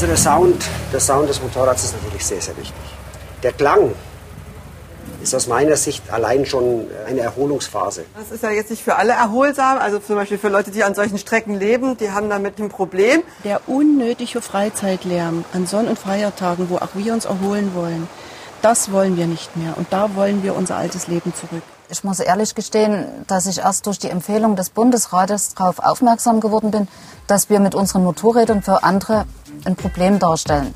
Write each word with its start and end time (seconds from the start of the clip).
Also 0.00 0.08
der 0.08 0.16
Sound, 0.16 0.64
der 0.94 1.00
Sound 1.00 1.28
des 1.28 1.42
Motorrads 1.42 1.84
ist 1.84 1.94
natürlich 1.94 2.24
sehr, 2.24 2.40
sehr 2.40 2.56
wichtig. 2.56 2.74
Der 3.42 3.52
Klang 3.52 3.92
ist 5.22 5.34
aus 5.34 5.46
meiner 5.46 5.76
Sicht 5.76 6.10
allein 6.10 6.46
schon 6.46 6.86
eine 7.06 7.20
Erholungsphase. 7.20 8.06
Das 8.16 8.30
ist 8.30 8.42
ja 8.42 8.50
jetzt 8.50 8.70
nicht 8.70 8.82
für 8.82 8.96
alle 8.96 9.12
erholsam, 9.12 9.76
also 9.76 9.98
zum 9.98 10.16
Beispiel 10.16 10.38
für 10.38 10.48
Leute, 10.48 10.70
die 10.70 10.84
an 10.84 10.94
solchen 10.94 11.18
Strecken 11.18 11.54
leben, 11.54 11.98
die 11.98 12.12
haben 12.12 12.30
damit 12.30 12.58
ein 12.58 12.70
Problem. 12.70 13.22
Der 13.44 13.60
unnötige 13.68 14.40
Freizeitlärm 14.40 15.44
an 15.52 15.66
Sonn- 15.66 15.86
und 15.86 15.98
Feiertagen, 15.98 16.70
wo 16.70 16.76
auch 16.76 16.94
wir 16.94 17.12
uns 17.12 17.26
erholen 17.26 17.72
wollen, 17.74 18.08
das 18.62 18.92
wollen 18.92 19.18
wir 19.18 19.26
nicht 19.26 19.54
mehr 19.58 19.76
und 19.76 19.92
da 19.92 20.14
wollen 20.14 20.42
wir 20.42 20.56
unser 20.56 20.78
altes 20.78 21.08
Leben 21.08 21.34
zurück. 21.34 21.62
Ich 21.92 22.04
muss 22.04 22.20
ehrlich 22.20 22.54
gestehen, 22.54 23.04
dass 23.26 23.46
ich 23.46 23.58
erst 23.58 23.86
durch 23.86 23.98
die 23.98 24.10
Empfehlung 24.10 24.54
des 24.54 24.70
Bundesrates 24.70 25.54
darauf 25.54 25.80
aufmerksam 25.80 26.40
geworden 26.40 26.70
bin, 26.70 26.86
dass 27.26 27.50
wir 27.50 27.58
mit 27.58 27.74
unseren 27.74 28.04
Motorrädern 28.04 28.62
für 28.62 28.84
andere 28.84 29.26
ein 29.64 29.74
Problem 29.74 30.20
darstellen. 30.20 30.72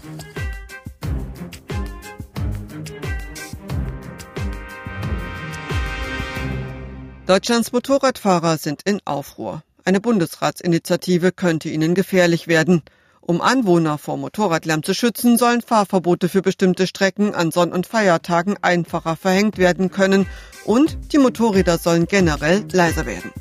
Deutschlands 7.26 7.72
Motorradfahrer 7.72 8.58
sind 8.58 8.82
in 8.84 9.00
Aufruhr. 9.04 9.62
Eine 9.84 10.00
Bundesratsinitiative 10.00 11.30
könnte 11.30 11.68
ihnen 11.68 11.94
gefährlich 11.94 12.48
werden. 12.48 12.82
Um 13.26 13.40
Anwohner 13.40 13.96
vor 13.96 14.18
Motorradlärm 14.18 14.82
zu 14.82 14.92
schützen, 14.92 15.38
sollen 15.38 15.62
Fahrverbote 15.62 16.28
für 16.28 16.42
bestimmte 16.42 16.86
Strecken 16.86 17.34
an 17.34 17.52
Sonn- 17.52 17.72
und 17.72 17.86
Feiertagen 17.86 18.56
einfacher 18.60 19.16
verhängt 19.16 19.56
werden 19.56 19.90
können 19.90 20.26
und 20.66 20.98
die 21.10 21.16
Motorräder 21.16 21.78
sollen 21.78 22.04
generell 22.04 22.66
leiser 22.70 23.06
werden. 23.06 23.32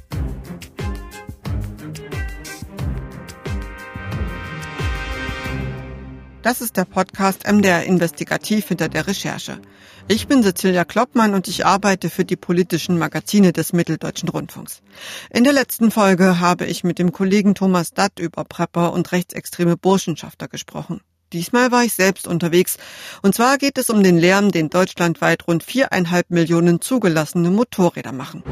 Das 6.44 6.62
ist 6.62 6.78
der 6.78 6.86
Podcast 6.86 7.46
MDR 7.46 7.84
Investigativ 7.84 8.70
hinter 8.70 8.88
der 8.88 9.08
Recherche. 9.08 9.60
Ich 10.10 10.28
bin 10.28 10.44
Cecilia 10.44 10.84
Kloppmann 10.84 11.34
und 11.34 11.48
ich 11.48 11.66
arbeite 11.66 12.10
für 12.10 12.26
die 12.26 12.36
politischen 12.36 12.98
Magazine 12.98 13.54
des 13.54 13.72
Mitteldeutschen 13.72 14.28
Rundfunks. 14.28 14.82
In 15.30 15.46
der 15.46 15.54
letzten 15.54 15.92
Folge 15.92 16.42
habe 16.42 16.66
ich 16.66 16.84
mit 16.84 17.00
dem 17.00 17.14
Kollegen 17.14 17.56
Thomas 17.56 17.94
Datt 17.94 18.20
über 18.20 18.44
Prepper 18.44 18.92
und 18.92 19.14
rechtsextreme 19.14 19.78
Burschenschafter 19.78 20.50
gesprochen. 20.50 21.00
Diesmal 21.32 21.72
war 21.72 21.86
ich 21.86 21.94
selbst 21.94 22.28
unterwegs. 22.28 22.78
Und 23.22 23.34
zwar 23.34 23.58
geht 23.58 23.78
es 23.78 23.90
um 23.90 24.04
den 24.04 24.18
Lärm, 24.18 24.52
den 24.52 24.70
deutschlandweit 24.70 25.48
rund 25.48 25.64
viereinhalb 25.64 26.30
Millionen 26.30 26.82
zugelassene 26.82 27.50
Motorräder 27.50 28.12
machen. 28.12 28.44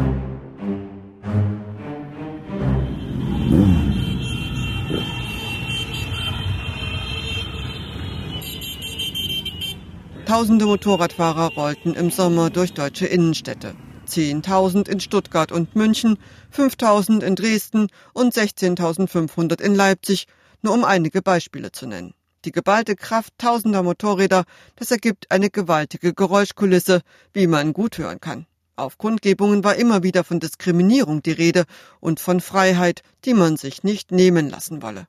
Tausende 10.32 10.66
Motorradfahrer 10.66 11.56
rollten 11.56 11.94
im 11.94 12.10
Sommer 12.10 12.50
durch 12.50 12.72
deutsche 12.72 13.06
Innenstädte. 13.06 13.76
10.000 14.08 14.88
in 14.88 15.02
Stuttgart 15.02 15.52
und 15.52 15.76
München, 15.76 16.18
5.000 16.56 17.22
in 17.22 17.36
Dresden 17.36 17.88
und 18.14 18.34
16.500 18.34 19.60
in 19.60 19.76
Leipzig, 19.76 20.28
nur 20.62 20.74
um 20.74 20.86
einige 20.86 21.22
Beispiele 21.22 21.74
zu 21.74 21.86
nennen. 21.86 22.14
Die 22.46 22.54
geballte 22.54 22.96
Kraft 22.96 23.34
tausender 23.38 23.84
Motorräder, 23.84 24.46
das 24.78 24.90
ergibt 24.90 25.30
eine 25.32 25.50
gewaltige 25.50 26.14
Geräuschkulisse, 26.14 27.02
wie 27.34 27.48
man 27.48 27.74
gut 27.74 27.98
hören 27.98 28.22
kann. 28.22 28.46
Auf 28.78 28.98
Kundgebungen 28.98 29.66
war 29.66 29.76
immer 29.76 30.02
wieder 30.02 30.24
von 30.24 30.40
Diskriminierung 30.40 31.22
die 31.22 31.34
Rede 31.34 31.66
und 32.00 32.22
von 32.22 32.40
Freiheit, 32.40 33.04
die 33.26 33.34
man 33.34 33.58
sich 33.58 33.84
nicht 33.84 34.14
nehmen 34.14 34.50
lassen 34.50 34.82
wolle. 34.82 35.08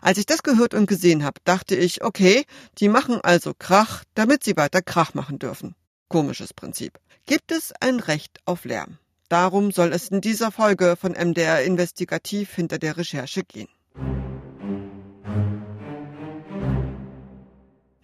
Als 0.00 0.18
ich 0.18 0.26
das 0.26 0.42
gehört 0.42 0.74
und 0.74 0.86
gesehen 0.86 1.24
habe, 1.24 1.40
dachte 1.44 1.74
ich, 1.76 2.02
okay, 2.02 2.44
die 2.78 2.88
machen 2.88 3.20
also 3.22 3.52
Krach, 3.58 4.04
damit 4.14 4.44
sie 4.44 4.56
weiter 4.56 4.82
Krach 4.82 5.14
machen 5.14 5.38
dürfen. 5.38 5.74
Komisches 6.08 6.52
Prinzip. 6.54 6.98
Gibt 7.26 7.52
es 7.52 7.72
ein 7.80 8.00
Recht 8.00 8.40
auf 8.44 8.64
Lärm? 8.64 8.98
Darum 9.28 9.70
soll 9.70 9.92
es 9.92 10.08
in 10.08 10.20
dieser 10.20 10.50
Folge 10.50 10.96
von 11.00 11.12
MDR 11.12 11.62
Investigativ 11.62 12.54
hinter 12.54 12.78
der 12.78 12.98
Recherche 12.98 13.42
gehen. 13.44 13.68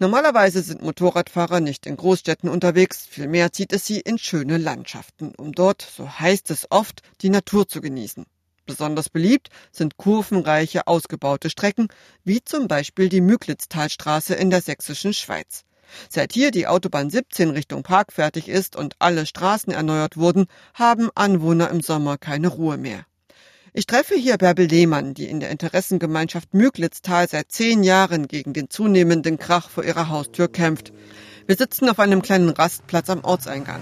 Normalerweise 0.01 0.63
sind 0.63 0.81
Motorradfahrer 0.81 1.59
nicht 1.59 1.85
in 1.85 1.97
Großstädten 1.97 2.49
unterwegs, 2.49 3.05
vielmehr 3.11 3.53
zieht 3.53 3.73
es 3.73 3.85
sie 3.85 3.99
in 3.99 4.17
schöne 4.17 4.57
Landschaften, 4.57 5.35
um 5.37 5.53
dort, 5.53 5.83
so 5.83 6.09
heißt 6.09 6.53
es 6.53 6.71
oft, 6.71 7.03
die 7.21 7.31
Natur 7.31 7.67
zu 7.67 7.81
genießen. 7.81 8.25
Besonders 8.69 9.09
beliebt 9.09 9.49
sind 9.73 9.97
kurvenreiche, 9.97 10.87
ausgebaute 10.87 11.49
Strecken, 11.49 11.89
wie 12.23 12.45
zum 12.45 12.69
Beispiel 12.69 13.09
die 13.09 13.23
Müglitztalstraße 13.23 14.35
in 14.35 14.51
der 14.51 14.61
sächsischen 14.61 15.15
Schweiz. 15.15 15.65
Seit 16.11 16.35
hier 16.35 16.51
die 16.51 16.67
Autobahn 16.67 17.09
17 17.09 17.49
Richtung 17.49 17.83
Park 17.83 18.13
fertig 18.13 18.47
ist 18.47 18.77
und 18.77 18.95
alle 18.99 19.25
Straßen 19.25 19.73
erneuert 19.73 20.19
wurden, 20.19 20.49
haben 20.75 21.09
Anwohner 21.15 21.71
im 21.71 21.81
Sommer 21.81 22.19
keine 22.19 22.49
Ruhe 22.49 22.77
mehr. 22.77 23.07
Ich 23.73 23.87
treffe 23.87 24.17
hier 24.17 24.37
Bärbel 24.37 24.67
Lehmann, 24.67 25.15
die 25.15 25.31
in 25.31 25.41
der 25.41 25.49
Interessengemeinschaft 25.49 26.53
Müglitztal 26.53 27.27
seit 27.27 27.51
zehn 27.51 27.83
Jahren 27.83 28.29
gegen 28.29 28.53
den 28.53 28.69
zunehmenden 28.69 29.39
Krach 29.39 29.71
vor 29.71 29.83
ihrer 29.83 30.11
Haustür 30.11 30.49
kämpft. 30.49 30.93
Wir 31.47 31.57
sitzen 31.57 31.89
auf 31.89 32.01
einem 32.01 32.21
kleinen 32.21 32.51
Rastplatz 32.51 33.09
am 33.09 33.25
Ortseingang. 33.25 33.81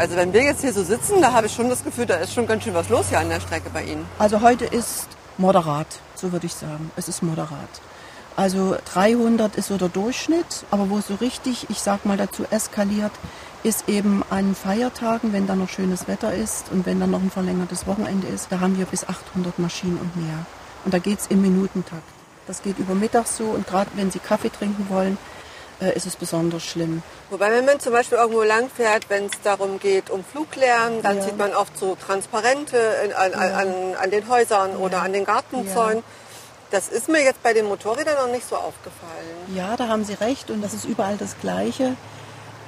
Also 0.00 0.16
wenn 0.16 0.32
wir 0.32 0.42
jetzt 0.42 0.62
hier 0.62 0.72
so 0.72 0.82
sitzen, 0.82 1.20
da 1.20 1.34
habe 1.34 1.46
ich 1.46 1.52
schon 1.52 1.68
das 1.68 1.84
Gefühl, 1.84 2.06
da 2.06 2.14
ist 2.14 2.32
schon 2.32 2.46
ganz 2.46 2.64
schön 2.64 2.72
was 2.72 2.88
los 2.88 3.10
hier 3.10 3.20
an 3.20 3.28
der 3.28 3.38
Strecke 3.38 3.68
bei 3.68 3.82
Ihnen. 3.82 4.06
Also 4.18 4.40
heute 4.40 4.64
ist 4.64 5.08
moderat, 5.36 5.88
so 6.14 6.32
würde 6.32 6.46
ich 6.46 6.54
sagen. 6.54 6.90
Es 6.96 7.06
ist 7.06 7.22
moderat. 7.22 7.68
Also 8.34 8.76
300 8.94 9.56
ist 9.56 9.66
so 9.66 9.76
der 9.76 9.90
Durchschnitt, 9.90 10.64
aber 10.70 10.88
wo 10.88 10.96
es 10.96 11.08
so 11.08 11.16
richtig, 11.16 11.66
ich 11.68 11.80
sag 11.80 12.06
mal 12.06 12.16
dazu 12.16 12.46
eskaliert, 12.50 13.12
ist 13.62 13.90
eben 13.90 14.24
an 14.30 14.54
Feiertagen, 14.54 15.34
wenn 15.34 15.46
dann 15.46 15.58
noch 15.58 15.68
schönes 15.68 16.08
Wetter 16.08 16.32
ist 16.32 16.72
und 16.72 16.86
wenn 16.86 16.98
dann 16.98 17.10
noch 17.10 17.20
ein 17.20 17.30
verlängertes 17.30 17.86
Wochenende 17.86 18.26
ist, 18.26 18.46
da 18.48 18.60
haben 18.60 18.78
wir 18.78 18.86
bis 18.86 19.06
800 19.06 19.58
Maschinen 19.58 19.98
und 19.98 20.16
mehr. 20.16 20.46
Und 20.86 20.94
da 20.94 20.98
geht 20.98 21.18
es 21.18 21.26
im 21.26 21.42
Minutentakt. 21.42 22.08
Das 22.46 22.62
geht 22.62 22.78
über 22.78 22.94
Mittag 22.94 23.26
so 23.26 23.44
und 23.44 23.66
gerade 23.66 23.90
wenn 23.96 24.10
Sie 24.10 24.18
Kaffee 24.18 24.48
trinken 24.48 24.86
wollen, 24.88 25.18
äh, 25.80 25.94
ist 25.94 26.06
es 26.06 26.16
besonders 26.16 26.62
schlimm. 26.62 27.02
Wobei, 27.30 27.50
wenn 27.50 27.64
man 27.64 27.80
zum 27.80 27.92
Beispiel 27.92 28.18
irgendwo 28.18 28.42
lang 28.42 28.68
fährt, 28.68 29.08
wenn 29.08 29.26
es 29.26 29.40
darum 29.42 29.78
geht, 29.78 30.10
um 30.10 30.24
Fluglärm, 30.24 31.02
dann 31.02 31.18
ja. 31.18 31.22
sieht 31.22 31.38
man 31.38 31.54
oft 31.54 31.76
so 31.78 31.96
Transparente 31.96 32.76
in, 33.04 33.12
an, 33.12 33.32
ja. 33.32 33.38
an, 33.38 33.68
an, 34.00 34.10
den 34.10 34.28
Häusern 34.28 34.72
ja. 34.72 34.78
oder 34.78 35.02
an 35.02 35.12
den 35.12 35.24
Gartenzäunen. 35.24 36.02
Das 36.70 36.88
ist 36.88 37.08
mir 37.08 37.22
jetzt 37.22 37.42
bei 37.42 37.52
den 37.52 37.66
Motorrädern 37.66 38.14
noch 38.14 38.32
nicht 38.32 38.48
so 38.48 38.56
aufgefallen. 38.56 39.54
Ja, 39.54 39.76
da 39.76 39.88
haben 39.88 40.04
Sie 40.04 40.14
recht 40.14 40.50
und 40.50 40.62
das 40.62 40.72
ist 40.74 40.84
überall 40.84 41.16
das 41.16 41.36
Gleiche. 41.40 41.96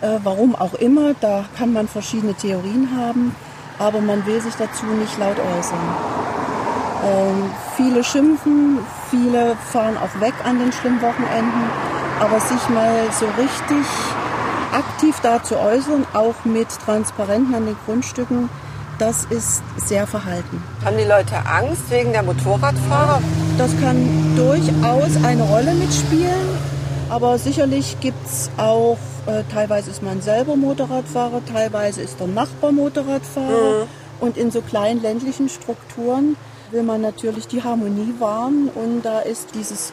Äh, 0.00 0.18
warum 0.24 0.56
auch 0.56 0.74
immer, 0.74 1.14
da 1.20 1.44
kann 1.56 1.72
man 1.72 1.86
verschiedene 1.86 2.34
Theorien 2.34 2.96
haben, 2.96 3.36
aber 3.78 4.00
man 4.00 4.26
will 4.26 4.40
sich 4.40 4.54
dazu 4.54 4.86
nicht 4.86 5.16
laut 5.18 5.36
äußern. 5.38 5.96
Ähm, 7.04 7.50
viele 7.76 8.02
schimpfen, 8.02 8.78
viele 9.10 9.56
fahren 9.72 9.96
auch 9.96 10.20
weg 10.20 10.34
an 10.44 10.58
den 10.58 10.72
schlimmen 10.72 11.02
Wochenenden 11.02 11.91
aber 12.22 12.38
sich 12.38 12.68
mal 12.68 13.10
so 13.18 13.26
richtig 13.36 13.84
aktiv 14.72 15.16
dazu 15.24 15.56
äußern, 15.56 16.06
auch 16.12 16.44
mit 16.44 16.68
Transparenten 16.68 17.52
an 17.52 17.66
den 17.66 17.76
Grundstücken, 17.84 18.48
das 18.98 19.24
ist 19.24 19.62
sehr 19.76 20.06
verhalten. 20.06 20.62
Haben 20.84 20.98
die 20.98 21.04
Leute 21.04 21.34
Angst 21.44 21.90
wegen 21.90 22.12
der 22.12 22.22
Motorradfahrer? 22.22 23.20
Das 23.58 23.72
kann 23.80 24.36
durchaus 24.36 25.24
eine 25.24 25.42
Rolle 25.42 25.74
mitspielen, 25.74 26.46
aber 27.10 27.38
sicherlich 27.38 27.98
gibt 27.98 28.24
es 28.24 28.50
auch, 28.56 28.98
äh, 29.26 29.42
teilweise 29.52 29.90
ist 29.90 30.02
man 30.04 30.22
selber 30.22 30.54
Motorradfahrer, 30.54 31.42
teilweise 31.52 32.02
ist 32.02 32.20
der 32.20 32.28
Nachbar 32.28 32.70
Motorradfahrer. 32.70 33.84
Mhm. 33.84 33.88
Und 34.20 34.36
in 34.36 34.52
so 34.52 34.60
kleinen 34.60 35.02
ländlichen 35.02 35.48
Strukturen 35.48 36.36
will 36.70 36.84
man 36.84 37.00
natürlich 37.00 37.48
die 37.48 37.64
Harmonie 37.64 38.14
wahren 38.20 38.70
und 38.72 39.02
da 39.02 39.18
ist 39.18 39.56
dieses 39.56 39.92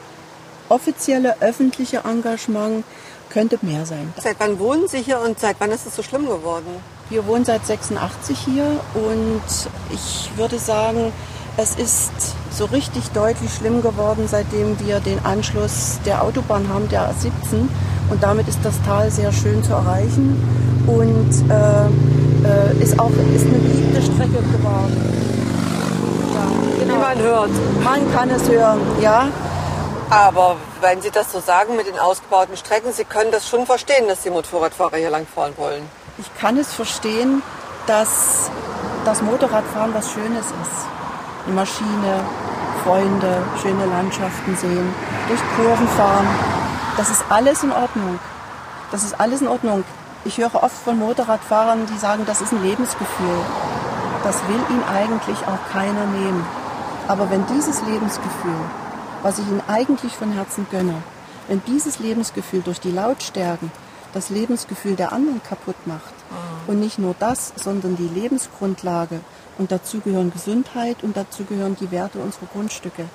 offizielle 0.69 1.41
öffentliche 1.41 2.03
Engagement 2.05 2.83
könnte 3.29 3.59
mehr 3.61 3.85
sein. 3.85 4.13
Seit 4.21 4.39
wann 4.39 4.59
wohnen 4.59 4.87
Sie 4.87 5.01
hier 5.01 5.19
und 5.19 5.39
seit 5.39 5.57
wann 5.59 5.71
ist 5.71 5.85
es 5.85 5.95
so 5.95 6.03
schlimm 6.03 6.25
geworden? 6.25 6.67
Wir 7.09 7.25
wohnen 7.27 7.45
seit 7.45 7.65
86 7.65 8.37
hier 8.37 8.65
und 8.93 9.41
ich 9.91 10.29
würde 10.35 10.59
sagen, 10.59 11.11
es 11.57 11.75
ist 11.75 12.11
so 12.51 12.65
richtig 12.65 13.09
deutlich 13.09 13.53
schlimm 13.53 13.81
geworden, 13.81 14.25
seitdem 14.27 14.79
wir 14.79 14.99
den 14.99 15.23
Anschluss 15.25 15.99
der 16.05 16.23
Autobahn 16.23 16.69
haben, 16.69 16.87
der 16.89 17.09
A17. 17.09 17.67
Und 18.09 18.23
damit 18.23 18.47
ist 18.47 18.59
das 18.63 18.75
Tal 18.85 19.11
sehr 19.11 19.31
schön 19.31 19.63
zu 19.63 19.73
erreichen 19.73 20.41
und 20.87 21.29
äh, 21.49 21.85
äh, 22.47 22.83
ist 22.83 22.99
auch 22.99 23.11
ist 23.35 23.45
eine 23.45 23.57
beliebte 23.57 24.01
Strecke 24.01 24.41
geworden. 24.51 24.97
Ja, 26.33 26.79
genau. 26.79 26.95
Wie 26.95 26.99
man 26.99 27.19
hört. 27.19 27.51
Man 27.83 28.13
kann 28.13 28.29
es 28.29 28.49
hören, 28.49 28.79
ja. 29.01 29.27
Aber 30.09 30.57
wenn 30.81 31.01
Sie 31.01 31.11
das 31.11 31.31
so 31.31 31.39
sagen 31.39 31.75
mit 31.75 31.87
den 31.87 31.99
ausgebauten 31.99 32.57
Strecken, 32.57 32.91
Sie 32.91 33.05
können 33.05 33.31
das 33.31 33.47
schon 33.47 33.65
verstehen, 33.65 34.07
dass 34.07 34.21
die 34.21 34.31
Motorradfahrer 34.31 34.97
hier 34.97 35.11
langfahren 35.11 35.53
wollen. 35.57 35.87
Ich 36.17 36.33
kann 36.39 36.57
es 36.57 36.73
verstehen, 36.73 37.43
dass 37.85 38.49
dass 39.05 39.21
Motorradfahren 39.21 39.93
was 39.93 40.11
Schönes 40.11 40.45
ist. 40.45 40.87
Eine 41.45 41.55
Maschine, 41.55 42.23
Freunde, 42.83 43.41
schöne 43.61 43.85
Landschaften 43.85 44.55
sehen, 44.55 44.93
durch 45.27 45.39
Kurven 45.55 45.87
fahren. 45.89 46.27
Das 46.97 47.09
ist 47.09 47.23
alles 47.29 47.63
in 47.63 47.71
Ordnung. 47.71 48.19
Das 48.91 49.03
ist 49.03 49.19
alles 49.19 49.41
in 49.41 49.47
Ordnung. 49.47 49.83
Ich 50.25 50.37
höre 50.37 50.63
oft 50.63 50.77
von 50.83 50.99
Motorradfahrern, 50.99 51.85
die 51.85 51.97
sagen, 51.97 52.23
das 52.25 52.41
ist 52.41 52.51
ein 52.51 52.61
Lebensgefühl. 52.61 53.39
Das 54.23 54.35
will 54.47 54.61
ihnen 54.69 54.83
eigentlich 54.93 55.37
auch 55.47 55.71
keiner 55.71 56.05
nehmen. 56.05 56.45
Aber 57.07 57.29
wenn 57.29 57.45
dieses 57.47 57.81
Lebensgefühl, 57.83 58.59
was 59.23 59.39
ich 59.39 59.47
ihnen 59.47 59.61
eigentlich 59.67 60.13
von 60.13 60.31
Herzen 60.31 60.67
gönne, 60.71 60.95
wenn 61.47 61.61
dieses 61.65 61.99
Lebensgefühl 61.99 62.61
durch 62.61 62.79
die 62.79 62.91
Lautstärken 62.91 63.71
das 64.13 64.29
Lebensgefühl 64.29 64.95
der 64.95 65.11
anderen 65.11 65.41
kaputt 65.43 65.75
macht, 65.85 66.13
und 66.67 66.79
nicht 66.79 66.99
nur 66.99 67.15
das, 67.19 67.53
sondern 67.55 67.95
die 67.95 68.07
Lebensgrundlage, 68.07 69.21
und 69.57 69.71
dazu 69.71 69.99
gehören 69.99 70.31
Gesundheit 70.31 71.03
und 71.03 71.17
dazu 71.17 71.43
gehören 71.43 71.75
die 71.79 71.91
Werte 71.91 72.19
unserer 72.19 72.45
Grundstücke, 72.53 73.05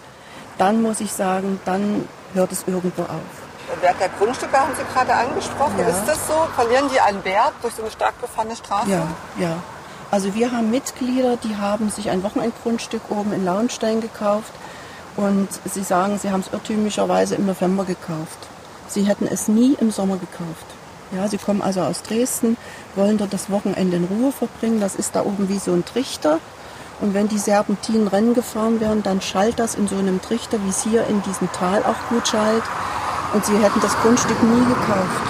dann 0.59 0.83
muss 0.83 1.01
ich 1.01 1.13
sagen, 1.13 1.61
dann 1.65 2.09
hört 2.35 2.53
es 2.53 2.65
irgendwo 2.67 3.03
auf. 3.03 3.81
Wert 3.81 3.97
der 3.99 4.09
Grundstücke 4.11 4.59
haben 4.59 4.73
Sie 4.77 4.83
gerade 4.93 5.15
angesprochen. 5.15 5.79
Ja. 5.79 5.89
Ist 5.89 6.05
das 6.07 6.27
so? 6.27 6.35
Verlieren 6.55 6.89
die 6.93 7.01
an 7.01 7.25
Wert 7.25 7.55
durch 7.63 7.75
so 7.75 7.83
eine 7.83 7.91
stark 7.91 8.21
befahrene 8.21 8.55
Straße? 8.55 8.91
Ja, 8.91 9.07
ja. 9.39 9.57
Also 10.11 10.35
wir 10.35 10.53
haben 10.53 10.71
Mitglieder, 10.71 11.37
die 11.39 11.57
haben 11.57 11.91
sich 11.91 12.11
ein 12.11 12.23
Wochenendgrundstück 12.23 13.03
oben 13.11 13.33
in 13.33 13.45
Lauenstein 13.45 14.01
gekauft 14.01 14.53
und 15.17 15.49
sie 15.73 15.83
sagen, 15.83 16.19
sie 16.19 16.31
haben 16.31 16.41
es 16.41 16.53
irrtümlicherweise 16.53 17.37
im 17.37 17.47
November 17.47 17.85
gekauft. 17.85 18.39
Sie 18.89 19.03
hätten 19.03 19.27
es 19.27 19.49
nie 19.49 19.77
im 19.81 19.91
Sommer 19.91 20.17
gekauft. 20.17 20.67
Ja, 21.13 21.29
sie 21.29 21.39
kommen 21.39 21.63
also 21.63 21.81
aus 21.81 22.03
Dresden, 22.03 22.57
wollen 22.97 23.19
dort 23.19 23.33
das 23.33 23.51
Wochenende 23.51 23.97
in 23.97 24.05
Ruhe 24.05 24.33
verbringen. 24.33 24.81
Das 24.81 24.95
ist 24.95 25.15
da 25.15 25.23
oben 25.23 25.49
wie 25.49 25.59
so 25.59 25.73
ein 25.73 25.85
Trichter. 25.85 26.41
Und 27.01 27.15
wenn 27.15 27.29
die 27.29 27.39
Serpentinen 27.39 28.09
Rennen 28.09 28.35
gefahren 28.35 28.81
werden, 28.81 29.03
dann 29.03 29.21
schallt 29.21 29.59
das 29.59 29.75
in 29.75 29.89
so 29.89 29.97
einem 29.97 30.21
Trichter, 30.23 30.59
wie 30.65 30.71
es 30.71 30.83
hier 30.83 31.07
in 31.07 31.23
diesem 31.23 31.51
Tal 31.53 31.83
auch 31.85 32.09
gut 32.09 32.27
schallt. 32.29 32.63
Und 33.33 33.45
sie 33.45 33.57
hätten 33.59 33.81
das 33.81 33.97
Grundstück 33.99 34.41
nie 34.43 34.65
gekauft. 34.65 35.27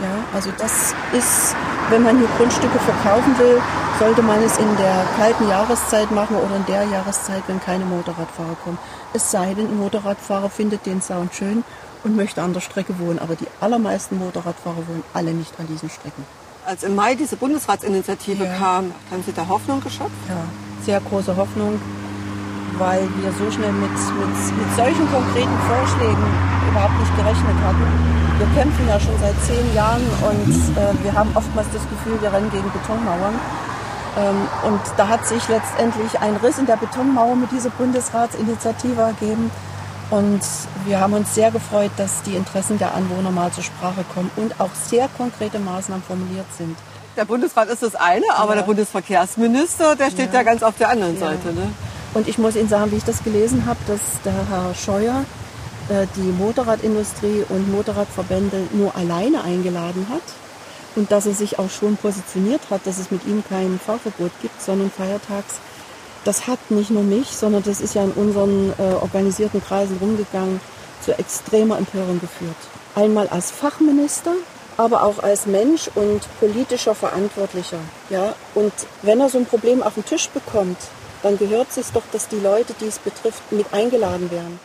Ja, 0.00 0.24
also 0.34 0.50
das 0.58 0.94
ist, 1.12 1.56
wenn 1.90 2.02
man 2.02 2.18
hier 2.18 2.28
Grundstücke 2.36 2.78
verkaufen 2.78 3.38
will, 3.38 3.60
sollte 3.98 4.22
man 4.22 4.42
es 4.42 4.58
in 4.58 4.76
der 4.76 5.04
kalten 5.16 5.48
Jahreszeit 5.48 6.10
machen 6.10 6.36
oder 6.36 6.56
in 6.56 6.66
der 6.66 6.84
Jahreszeit, 6.84 7.42
wenn 7.46 7.60
keine 7.60 7.84
Motorradfahrer 7.84 8.56
kommen. 8.64 8.78
Es 9.12 9.30
sei 9.30 9.54
denn, 9.54 9.66
ein 9.66 9.78
Motorradfahrer 9.78 10.50
findet 10.50 10.84
den 10.86 11.00
Sound 11.00 11.34
schön 11.34 11.64
und 12.02 12.16
möchte 12.16 12.42
an 12.42 12.52
der 12.52 12.60
Strecke 12.60 12.98
wohnen. 12.98 13.18
Aber 13.18 13.36
die 13.36 13.46
allermeisten 13.60 14.18
Motorradfahrer 14.18 14.88
wohnen 14.88 15.04
alle 15.14 15.32
nicht 15.32 15.52
an 15.58 15.66
diesen 15.68 15.90
Strecken. 15.90 16.24
Als 16.66 16.82
im 16.82 16.94
Mai 16.94 17.14
diese 17.14 17.36
Bundesratsinitiative 17.36 18.44
ja. 18.44 18.54
kam, 18.56 18.92
haben 19.10 19.22
Sie 19.24 19.32
da 19.32 19.46
Hoffnung 19.46 19.80
geschöpft? 19.82 20.12
Ja, 20.28 20.44
sehr 20.82 21.00
große 21.00 21.36
Hoffnung, 21.36 21.80
weil 22.78 23.06
wir 23.20 23.30
so 23.32 23.50
schnell 23.50 23.72
mit, 23.72 23.92
mit, 23.92 24.58
mit 24.58 24.76
solchen 24.76 25.06
konkreten 25.12 25.58
Vorschlägen 25.68 26.26
überhaupt 26.68 26.98
nicht 26.98 27.16
gerechnet 27.16 27.56
hatten. 27.62 27.84
Wir 28.38 28.48
kämpfen 28.56 28.88
ja 28.88 28.98
schon 28.98 29.14
seit 29.20 29.36
zehn 29.44 29.74
Jahren 29.74 30.02
und 30.26 30.76
äh, 30.76 31.04
wir 31.04 31.12
haben 31.12 31.30
oftmals 31.34 31.68
das 31.72 31.82
Gefühl, 31.88 32.20
wir 32.20 32.32
rennen 32.32 32.50
gegen 32.50 32.70
Betonmauern. 32.72 33.34
Ähm, 34.16 34.48
und 34.64 34.80
da 34.96 35.08
hat 35.08 35.26
sich 35.26 35.48
letztendlich 35.48 36.20
ein 36.20 36.36
Riss 36.36 36.58
in 36.58 36.66
der 36.66 36.76
Betonmauer 36.76 37.34
mit 37.34 37.50
dieser 37.50 37.70
Bundesratsinitiative 37.70 39.00
ergeben. 39.00 39.50
Und 40.10 40.42
wir 40.86 41.00
haben 41.00 41.14
uns 41.14 41.34
sehr 41.34 41.50
gefreut, 41.50 41.90
dass 41.96 42.22
die 42.22 42.36
Interessen 42.36 42.78
der 42.78 42.94
Anwohner 42.94 43.30
mal 43.30 43.50
zur 43.50 43.64
Sprache 43.64 44.04
kommen 44.14 44.30
und 44.36 44.60
auch 44.60 44.70
sehr 44.74 45.08
konkrete 45.16 45.58
Maßnahmen 45.58 46.04
formuliert 46.04 46.46
sind. 46.56 46.76
Der 47.16 47.24
Bundesrat 47.24 47.68
ist 47.68 47.82
das 47.82 47.94
eine, 47.94 48.24
aber 48.36 48.50
ja. 48.50 48.60
der 48.60 48.66
Bundesverkehrsminister, 48.66 49.96
der 49.96 50.10
steht 50.10 50.32
ja. 50.32 50.40
ja 50.40 50.42
ganz 50.42 50.62
auf 50.62 50.76
der 50.76 50.90
anderen 50.90 51.14
ja. 51.14 51.26
Seite. 51.28 51.52
Ne? 51.52 51.70
Und 52.12 52.28
ich 52.28 52.38
muss 52.38 52.54
Ihnen 52.54 52.68
sagen, 52.68 52.92
wie 52.92 52.96
ich 52.96 53.04
das 53.04 53.24
gelesen 53.24 53.66
habe, 53.66 53.78
dass 53.86 54.00
der 54.24 54.34
Herr 54.48 54.74
Scheuer 54.74 55.24
äh, 55.88 56.06
die 56.16 56.32
Motorradindustrie 56.32 57.44
und 57.48 57.72
Motorradverbände 57.72 58.68
nur 58.72 58.94
alleine 58.94 59.42
eingeladen 59.42 60.06
hat 60.10 60.22
und 60.96 61.10
dass 61.10 61.26
er 61.26 61.34
sich 61.34 61.58
auch 61.58 61.70
schon 61.70 61.96
positioniert 61.96 62.62
hat, 62.70 62.86
dass 62.86 62.98
es 62.98 63.10
mit 63.10 63.26
ihm 63.26 63.42
kein 63.48 63.80
Fahrverbot 63.84 64.32
gibt, 64.42 64.60
sondern 64.62 64.90
feiertags 64.90 65.56
das 66.24 66.46
hat 66.46 66.70
nicht 66.70 66.90
nur 66.90 67.02
mich, 67.02 67.28
sondern 67.28 67.62
das 67.62 67.80
ist 67.80 67.94
ja 67.94 68.02
in 68.02 68.12
unseren 68.12 68.72
äh, 68.78 68.94
organisierten 68.94 69.62
Kreisen 69.62 69.98
rumgegangen, 70.00 70.60
zu 71.02 71.16
extremer 71.18 71.78
Empörung 71.78 72.20
geführt. 72.20 72.56
Einmal 72.94 73.28
als 73.28 73.50
Fachminister, 73.50 74.32
aber 74.76 75.04
auch 75.04 75.22
als 75.22 75.46
Mensch 75.46 75.90
und 75.94 76.22
politischer 76.40 76.94
Verantwortlicher. 76.94 77.78
Ja? 78.08 78.34
Und 78.54 78.72
wenn 79.02 79.20
er 79.20 79.28
so 79.28 79.38
ein 79.38 79.46
Problem 79.46 79.82
auf 79.82 79.94
den 79.94 80.04
Tisch 80.04 80.28
bekommt, 80.30 80.78
dann 81.22 81.38
gehört 81.38 81.68
es 81.68 81.74
sich 81.74 81.86
doch, 81.92 82.02
dass 82.12 82.28
die 82.28 82.40
Leute, 82.40 82.74
die 82.80 82.86
es 82.86 82.98
betrifft, 82.98 83.52
mit 83.52 83.66
eingeladen 83.72 84.30
werden. 84.30 84.58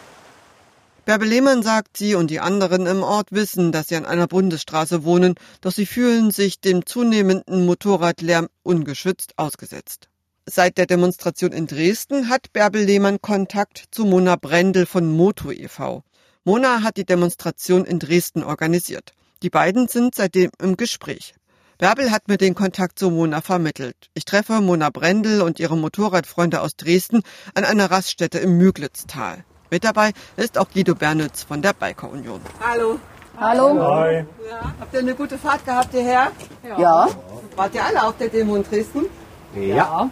Bärbel 1.09 1.27
Lehmann 1.27 1.63
sagt, 1.63 1.97
sie 1.97 2.13
und 2.13 2.29
die 2.29 2.39
anderen 2.39 2.85
im 2.85 3.01
Ort 3.01 3.31
wissen, 3.31 3.71
dass 3.71 3.87
sie 3.87 3.95
an 3.95 4.05
einer 4.05 4.27
Bundesstraße 4.27 5.03
wohnen, 5.03 5.33
doch 5.59 5.71
sie 5.71 5.87
fühlen 5.87 6.29
sich 6.29 6.59
dem 6.59 6.85
zunehmenden 6.85 7.65
Motorradlärm 7.65 8.47
ungeschützt 8.61 9.33
ausgesetzt. 9.35 10.07
Seit 10.45 10.77
der 10.77 10.85
Demonstration 10.85 11.51
in 11.51 11.65
Dresden 11.65 12.29
hat 12.29 12.53
Bärbel 12.53 12.83
Lehmann 12.83 13.19
Kontakt 13.21 13.85
zu 13.89 14.05
Mona 14.05 14.35
Brendel 14.35 14.85
von 14.85 15.11
Moto 15.11 15.49
e.V. 15.49 16.03
Mona 16.43 16.83
hat 16.83 16.97
die 16.97 17.05
Demonstration 17.05 17.85
in 17.85 17.97
Dresden 17.97 18.43
organisiert. 18.43 19.13
Die 19.41 19.49
beiden 19.49 19.87
sind 19.87 20.13
seitdem 20.13 20.51
im 20.61 20.77
Gespräch. 20.77 21.33
Bärbel 21.79 22.11
hat 22.11 22.27
mir 22.27 22.37
den 22.37 22.53
Kontakt 22.53 22.99
zu 22.99 23.09
Mona 23.09 23.41
vermittelt. 23.41 24.11
Ich 24.13 24.25
treffe 24.25 24.61
Mona 24.61 24.91
Brendel 24.91 25.41
und 25.41 25.59
ihre 25.59 25.75
Motorradfreunde 25.75 26.61
aus 26.61 26.75
Dresden 26.75 27.23
an 27.55 27.65
einer 27.65 27.89
Raststätte 27.89 28.37
im 28.37 28.59
Müglitztal. 28.59 29.43
Mit 29.71 29.83
dabei 29.83 30.13
ist 30.35 30.57
auch 30.57 30.67
Guido 30.73 30.95
Bernitz 30.95 31.43
von 31.43 31.61
der 31.61 31.73
Biker 31.73 32.09
Union. 32.09 32.41
Hallo. 32.59 32.97
Hallo. 33.39 33.79
Hi. 33.95 34.25
Ja, 34.49 34.73
habt 34.79 34.93
ihr 34.93 34.99
eine 34.99 35.13
gute 35.13 35.37
Fahrt 35.37 35.63
gehabt 35.63 35.91
hierher? 35.91 36.31
Ja. 36.67 36.79
ja. 36.79 37.07
Wart 37.55 37.75
ihr 37.75 37.85
alle 37.85 38.03
auf 38.03 38.17
der 38.17 38.29
Demo 38.29 38.55
in 38.55 38.63
Dresden? 38.63 39.05
Ja. 39.53 39.61
ja. 39.61 40.09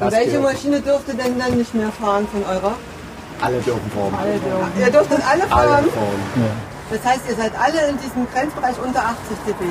Das 0.00 0.12
welche 0.12 0.40
Maschine 0.40 0.80
dürfte 0.80 1.14
denn 1.14 1.38
dann 1.38 1.56
nicht 1.56 1.74
mehr 1.74 1.92
fahren 1.92 2.26
von 2.28 2.44
eurer? 2.44 2.74
Alle 3.40 3.60
dürfen 3.60 3.90
fahren. 3.92 4.14
Alle 4.20 4.32
dürfen. 4.32 4.80
Ihr 4.80 4.90
dürftet 4.90 5.20
alle 5.30 5.42
fahren? 5.42 5.68
Alle 5.68 5.88
fahren. 5.88 6.22
Ja. 6.34 6.96
Das 6.96 7.04
heißt, 7.04 7.20
ihr 7.28 7.36
seid 7.36 7.52
alle 7.58 7.88
in 7.88 7.98
diesem 7.98 8.26
Grenzbereich 8.32 8.76
unter 8.84 9.00
80 9.00 9.16
dB? 9.46 9.64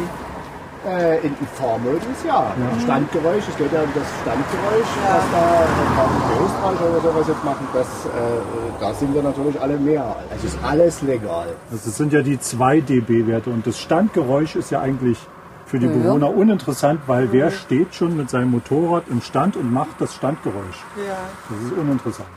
Äh, 0.86 1.18
in 1.26 1.36
den 1.36 1.48
Fahrmodus, 1.56 2.04
ja. 2.28 2.44
ja. 2.44 2.80
Standgeräusch, 2.84 3.44
es 3.50 3.58
geht 3.58 3.74
ja 3.74 3.82
um 3.82 3.90
das 3.96 4.06
Standgeräusch, 4.22 4.92
ja. 5.04 5.16
was 5.16 5.32
da 5.32 5.64
in 5.66 6.46
Österreich 6.46 6.80
oder 6.90 7.02
sowas 7.02 7.28
jetzt 7.28 7.44
machen, 7.44 7.68
das, 7.74 7.88
äh, 7.88 8.80
da 8.80 8.94
sind 8.94 9.16
wir 9.16 9.24
natürlich 9.24 9.60
alle 9.60 9.78
mehr. 9.78 10.16
Es 10.36 10.44
ist 10.44 10.60
alles 10.64 11.02
legal. 11.02 11.48
Das 11.72 11.84
sind 11.86 12.14
ja 12.14 12.22
die 12.22 12.40
2 12.40 12.82
dB-Werte 12.82 13.50
und 13.50 13.66
das 13.66 13.80
Standgeräusch 13.80 14.56
ist 14.56 14.70
ja 14.70 14.82
eigentlich 14.82 15.18
für 15.66 15.80
die 15.80 15.88
ja, 15.88 15.92
Bewohner 15.92 16.30
uninteressant, 16.30 17.02
weil 17.08 17.32
wer 17.32 17.50
steht 17.50 17.96
schon 17.96 18.16
mit 18.16 18.30
seinem 18.30 18.52
Motorrad 18.52 19.08
im 19.10 19.22
Stand 19.22 19.56
und 19.56 19.72
macht 19.74 20.00
das 20.00 20.14
Standgeräusch? 20.14 20.84
Ja. 20.98 21.18
Das 21.50 21.60
ist 21.66 21.72
uninteressant. 21.74 22.30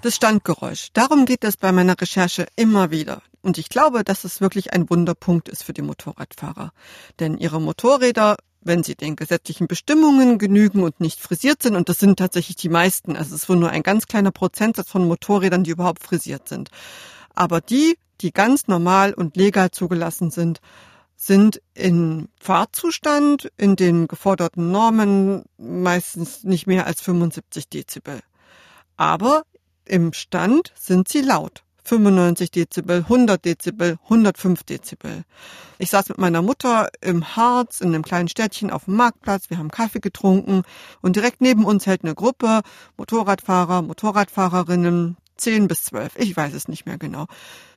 Das 0.00 0.14
Standgeräusch. 0.14 0.88
Darum 0.94 1.26
geht 1.26 1.44
es 1.44 1.58
bei 1.58 1.72
meiner 1.72 2.00
Recherche 2.00 2.46
immer 2.56 2.90
wieder. 2.90 3.20
Und 3.42 3.58
ich 3.58 3.68
glaube, 3.68 4.04
dass 4.04 4.24
es 4.24 4.40
wirklich 4.40 4.72
ein 4.72 4.90
Wunderpunkt 4.90 5.48
ist 5.48 5.62
für 5.62 5.72
die 5.72 5.82
Motorradfahrer. 5.82 6.72
Denn 7.20 7.38
ihre 7.38 7.60
Motorräder, 7.60 8.36
wenn 8.60 8.82
sie 8.82 8.96
den 8.96 9.16
gesetzlichen 9.16 9.68
Bestimmungen 9.68 10.38
genügen 10.38 10.82
und 10.82 11.00
nicht 11.00 11.20
frisiert 11.20 11.62
sind, 11.62 11.76
und 11.76 11.88
das 11.88 11.98
sind 11.98 12.18
tatsächlich 12.18 12.56
die 12.56 12.68
meisten, 12.68 13.16
also 13.16 13.34
es 13.34 13.42
ist 13.42 13.48
wohl 13.48 13.56
nur 13.56 13.70
ein 13.70 13.82
ganz 13.82 14.06
kleiner 14.06 14.32
Prozentsatz 14.32 14.90
von 14.90 15.06
Motorrädern, 15.06 15.64
die 15.64 15.70
überhaupt 15.70 16.02
frisiert 16.02 16.48
sind. 16.48 16.70
Aber 17.34 17.60
die, 17.60 17.96
die 18.20 18.32
ganz 18.32 18.66
normal 18.66 19.14
und 19.14 19.36
legal 19.36 19.70
zugelassen 19.70 20.30
sind, 20.30 20.60
sind 21.14 21.60
in 21.74 22.28
Fahrzustand 22.40 23.50
in 23.56 23.74
den 23.74 24.06
geforderten 24.06 24.70
Normen 24.70 25.44
meistens 25.56 26.44
nicht 26.44 26.66
mehr 26.66 26.86
als 26.86 27.00
75 27.00 27.68
Dezibel. 27.68 28.20
Aber 28.96 29.42
im 29.84 30.12
Stand 30.12 30.72
sind 30.76 31.08
sie 31.08 31.20
laut. 31.20 31.64
95 31.88 32.50
Dezibel, 32.50 32.98
100 32.98 33.42
Dezibel, 33.42 33.98
105 34.04 34.62
Dezibel. 34.64 35.24
Ich 35.78 35.88
saß 35.88 36.10
mit 36.10 36.18
meiner 36.18 36.42
Mutter 36.42 36.90
im 37.00 37.34
Harz 37.34 37.80
in 37.80 37.88
einem 37.88 38.02
kleinen 38.02 38.28
Städtchen 38.28 38.70
auf 38.70 38.84
dem 38.84 38.96
Marktplatz. 38.96 39.48
Wir 39.48 39.56
haben 39.56 39.70
Kaffee 39.70 40.00
getrunken 40.00 40.64
und 41.00 41.16
direkt 41.16 41.40
neben 41.40 41.64
uns 41.64 41.86
hält 41.86 42.04
eine 42.04 42.14
Gruppe 42.14 42.60
Motorradfahrer, 42.98 43.80
Motorradfahrerinnen, 43.80 45.16
10 45.38 45.66
bis 45.66 45.84
12. 45.84 46.16
Ich 46.16 46.36
weiß 46.36 46.52
es 46.52 46.68
nicht 46.68 46.84
mehr 46.84 46.98
genau. 46.98 47.24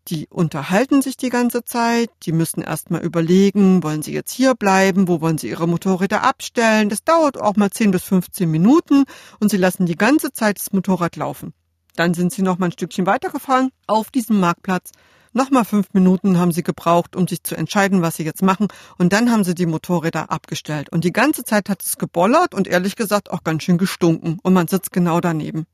Die 0.09 0.27
unterhalten 0.29 1.01
sich 1.01 1.15
die 1.15 1.29
ganze 1.29 1.63
Zeit, 1.63 2.09
die 2.23 2.33
müssen 2.33 2.61
erstmal 2.61 3.01
überlegen, 3.01 3.81
wollen 3.81 4.01
sie 4.01 4.13
jetzt 4.13 4.33
hier 4.33 4.55
bleiben, 4.55 5.07
wo 5.07 5.21
wollen 5.21 5.37
sie 5.37 5.47
ihre 5.47 5.67
Motorräder 5.67 6.23
abstellen. 6.23 6.89
Das 6.89 7.05
dauert 7.05 7.39
auch 7.39 7.55
mal 7.55 7.71
10 7.71 7.91
bis 7.91 8.03
15 8.03 8.51
Minuten 8.51 9.05
und 9.39 9.51
sie 9.51 9.57
lassen 9.57 9.85
die 9.85 9.95
ganze 9.95 10.33
Zeit 10.33 10.57
das 10.57 10.73
Motorrad 10.73 11.15
laufen. 11.15 11.53
Dann 11.95 12.13
sind 12.13 12.31
sie 12.31 12.41
noch 12.41 12.57
mal 12.57 12.67
ein 12.67 12.71
Stückchen 12.71 13.05
weitergefahren 13.05 13.71
auf 13.87 14.11
diesem 14.11 14.39
Marktplatz. 14.39 14.91
Nochmal 15.33 15.63
fünf 15.63 15.93
Minuten 15.93 16.37
haben 16.39 16.51
sie 16.51 16.63
gebraucht, 16.63 17.15
um 17.15 17.25
sich 17.25 17.41
zu 17.43 17.55
entscheiden, 17.55 18.01
was 18.01 18.17
sie 18.17 18.23
jetzt 18.23 18.41
machen. 18.41 18.67
Und 18.97 19.13
dann 19.13 19.31
haben 19.31 19.45
sie 19.45 19.55
die 19.55 19.65
Motorräder 19.65 20.29
abgestellt. 20.29 20.89
Und 20.91 21.05
die 21.05 21.13
ganze 21.13 21.45
Zeit 21.45 21.69
hat 21.69 21.83
es 21.83 21.97
gebollert 21.97 22.53
und 22.53 22.67
ehrlich 22.67 22.97
gesagt 22.97 23.31
auch 23.31 23.43
ganz 23.43 23.63
schön 23.63 23.77
gestunken. 23.77 24.39
Und 24.43 24.53
man 24.53 24.67
sitzt 24.67 24.91
genau 24.91 25.21
daneben. 25.21 25.67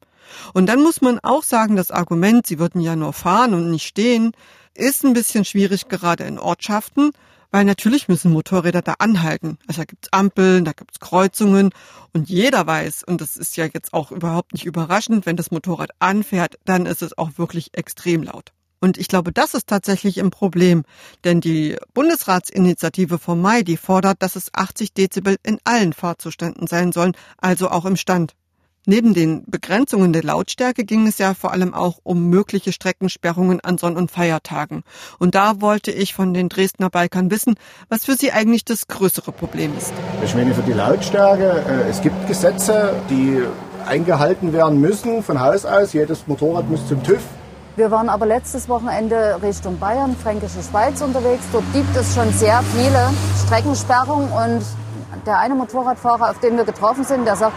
Und 0.54 0.68
dann 0.68 0.82
muss 0.82 1.02
man 1.02 1.20
auch 1.20 1.42
sagen, 1.42 1.76
das 1.76 1.90
Argument, 1.90 2.46
sie 2.46 2.60
würden 2.60 2.82
ja 2.82 2.96
nur 2.96 3.14
fahren 3.14 3.54
und 3.54 3.72
nicht 3.72 3.88
stehen, 3.88 4.34
ist 4.76 5.04
ein 5.04 5.14
bisschen 5.14 5.44
schwierig 5.44 5.88
gerade 5.88 6.26
in 6.26 6.38
Ortschaften, 6.38 7.12
weil 7.52 7.66
natürlich 7.66 8.08
müssen 8.08 8.32
Motorräder 8.32 8.82
da 8.82 8.96
anhalten. 9.00 9.58
Also 9.68 9.82
da 9.82 9.86
gibt's 9.86 10.10
Ampeln, 10.12 10.66
da 10.66 10.74
gibt's 10.74 11.00
Kreuzungen 11.00 11.72
und 12.14 12.30
jeder 12.30 12.68
weiß, 12.68 13.04
und 13.04 13.22
das 13.22 13.38
ist 13.38 13.58
ja 13.58 13.66
jetzt 13.66 13.94
auch 13.94 14.12
überhaupt 14.12 14.54
nicht 14.54 14.66
überraschend, 14.66 15.26
wenn 15.26 15.36
das 15.36 15.52
Motorrad 15.52 15.92
anfährt, 16.00 16.56
dann 16.66 16.86
ist 16.86 17.02
es 17.02 17.18
auch 17.18 17.32
wirklich 17.38 17.70
extrem 17.74 18.24
laut. 18.24 18.54
Und 18.80 18.98
ich 18.98 19.08
glaube, 19.08 19.32
das 19.32 19.54
ist 19.54 19.68
tatsächlich 19.68 20.20
ein 20.20 20.30
Problem, 20.30 20.84
denn 21.24 21.42
die 21.42 21.78
Bundesratsinitiative 21.94 23.18
vom 23.18 23.42
Mai, 23.42 23.64
die 23.64 23.78
fordert, 23.78 24.22
dass 24.22 24.36
es 24.36 24.54
80 24.54 24.94
Dezibel 24.94 25.38
in 25.44 25.58
allen 25.64 25.94
Fahrzuständen 25.94 26.68
sein 26.68 26.92
sollen, 26.92 27.14
also 27.38 27.70
auch 27.70 27.86
im 27.86 27.96
Stand. 27.96 28.34
Neben 28.90 29.14
den 29.14 29.44
Begrenzungen 29.48 30.14
der 30.14 30.24
Lautstärke 30.24 30.86
ging 30.86 31.08
es 31.08 31.18
ja 31.18 31.34
vor 31.34 31.52
allem 31.52 31.74
auch 31.74 32.00
um 32.04 32.30
mögliche 32.30 32.72
Streckensperrungen 32.72 33.60
an 33.60 33.78
Sonn- 33.78 33.98
und 33.98 34.12
Feiertagen. 34.12 34.86
Und 35.20 35.36
da 35.36 35.60
wollte 35.60 35.92
ich 35.92 36.14
von 36.14 36.34
den 36.34 36.48
Dresdner 36.48 36.90
Bikern 36.90 37.30
wissen, 37.30 37.56
was 37.90 38.06
für 38.06 38.14
sie 38.14 38.32
eigentlich 38.32 38.64
das 38.64 38.88
größere 38.88 39.34
Problem 39.34 39.76
ist. 39.78 39.92
Ich 40.24 40.34
meine, 40.36 40.56
für 40.56 40.62
die 40.62 40.72
Lautstärke, 40.72 41.66
äh, 41.68 41.90
es 41.90 42.02
gibt 42.02 42.28
Gesetze, 42.28 42.94
die 43.10 43.44
eingehalten 43.86 44.54
werden 44.54 44.80
müssen 44.80 45.22
von 45.22 45.42
Haus 45.42 45.66
aus. 45.66 45.92
Jedes 45.92 46.26
Motorrad 46.26 46.70
muss 46.70 46.88
zum 46.88 47.04
TÜV. 47.04 47.20
Wir 47.76 47.92
waren 47.92 48.08
aber 48.08 48.26
letztes 48.26 48.70
Wochenende 48.70 49.38
Richtung 49.44 49.78
Bayern, 49.80 50.16
Fränkische 50.16 50.64
Schweiz 50.64 51.02
unterwegs. 51.02 51.44
Dort 51.52 51.66
gibt 51.74 51.94
es 51.98 52.16
schon 52.16 52.32
sehr 52.32 52.64
viele 52.74 53.10
Streckensperrungen 53.46 54.32
und 54.32 54.64
der 55.26 55.40
eine 55.40 55.56
Motorradfahrer, 55.56 56.30
auf 56.30 56.40
den 56.40 56.56
wir 56.56 56.64
getroffen 56.64 57.04
sind, 57.04 57.26
der 57.26 57.36
sagt, 57.36 57.54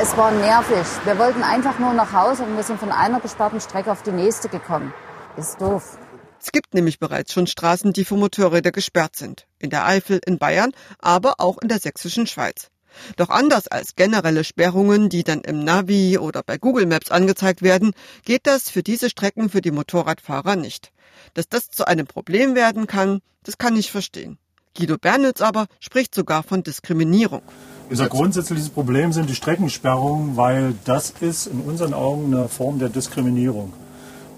es 0.00 0.16
war 0.16 0.30
nervig. 0.32 0.86
Wir 1.04 1.18
wollten 1.18 1.42
einfach 1.42 1.78
nur 1.78 1.92
nach 1.92 2.12
Hause 2.12 2.44
und 2.44 2.56
wir 2.56 2.62
sind 2.62 2.78
von 2.78 2.90
einer 2.90 3.20
gesperrten 3.20 3.60
Strecke 3.60 3.92
auf 3.92 4.02
die 4.02 4.12
nächste 4.12 4.48
gekommen. 4.48 4.92
Ist 5.36 5.60
doof. 5.60 5.98
Es 6.40 6.50
gibt 6.50 6.74
nämlich 6.74 6.98
bereits 6.98 7.32
schon 7.32 7.46
Straßen, 7.46 7.92
die 7.92 8.04
für 8.04 8.16
Motorräder 8.16 8.72
gesperrt 8.72 9.16
sind. 9.16 9.46
In 9.58 9.70
der 9.70 9.86
Eifel, 9.86 10.20
in 10.26 10.38
Bayern, 10.38 10.72
aber 10.98 11.34
auch 11.38 11.58
in 11.58 11.68
der 11.68 11.78
sächsischen 11.78 12.26
Schweiz. 12.26 12.68
Doch 13.16 13.30
anders 13.30 13.68
als 13.68 13.94
generelle 13.94 14.44
Sperrungen, 14.44 15.08
die 15.08 15.24
dann 15.24 15.40
im 15.40 15.64
Navi 15.64 16.18
oder 16.18 16.42
bei 16.42 16.58
Google 16.58 16.86
Maps 16.86 17.10
angezeigt 17.10 17.62
werden, 17.62 17.92
geht 18.24 18.46
das 18.46 18.68
für 18.68 18.82
diese 18.82 19.08
Strecken 19.08 19.48
für 19.48 19.60
die 19.60 19.70
Motorradfahrer 19.70 20.56
nicht. 20.56 20.92
Dass 21.34 21.48
das 21.48 21.70
zu 21.70 21.86
einem 21.86 22.06
Problem 22.06 22.54
werden 22.54 22.86
kann, 22.86 23.20
das 23.44 23.56
kann 23.56 23.76
ich 23.76 23.90
verstehen. 23.90 24.38
Guido 24.76 24.98
Bernitz 24.98 25.40
aber 25.40 25.66
spricht 25.80 26.14
sogar 26.14 26.42
von 26.42 26.62
Diskriminierung. 26.62 27.42
Unser 27.90 28.08
grundsätzliches 28.08 28.70
Problem 28.70 29.12
sind 29.12 29.28
die 29.28 29.34
Streckensperrungen, 29.34 30.36
weil 30.36 30.74
das 30.84 31.10
ist 31.20 31.46
in 31.46 31.60
unseren 31.60 31.94
Augen 31.94 32.34
eine 32.34 32.48
Form 32.48 32.78
der 32.78 32.88
Diskriminierung. 32.88 33.72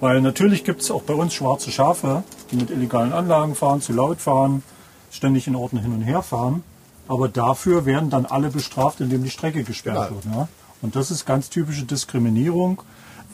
Weil 0.01 0.21
natürlich 0.21 0.65
gibt 0.65 0.83
es 0.83 0.91
auch 0.91 1.03
bei 1.03 1.15
uns 1.15 1.35
schwarze 1.35 1.71
Schafe, 1.71 2.25
die 2.51 2.57
mit 2.57 2.71
illegalen 2.71 3.13
Anlagen 3.13 3.55
fahren, 3.55 3.81
zu 3.81 3.93
laut 3.93 4.21
fahren, 4.21 4.63
ständig 5.11 5.47
in 5.47 5.57
Orten 5.57 5.79
hin 5.79 5.93
und 5.93 6.03
her 6.03 6.23
fahren. 6.23 6.63
Aber 7.07 7.29
dafür 7.29 7.87
werden 7.87 8.11
dann 8.11 8.27
alle 8.27 8.51
bestraft, 8.51 9.01
indem 9.01 9.23
die 9.23 9.31
Strecke 9.31 9.63
gesperrt 9.63 10.11
wird. 10.11 10.25
Ja? 10.35 10.49
Und 10.83 10.97
das 10.97 11.11
ist 11.11 11.25
ganz 11.27 11.49
typische 11.49 11.85
Diskriminierung. 11.85 12.83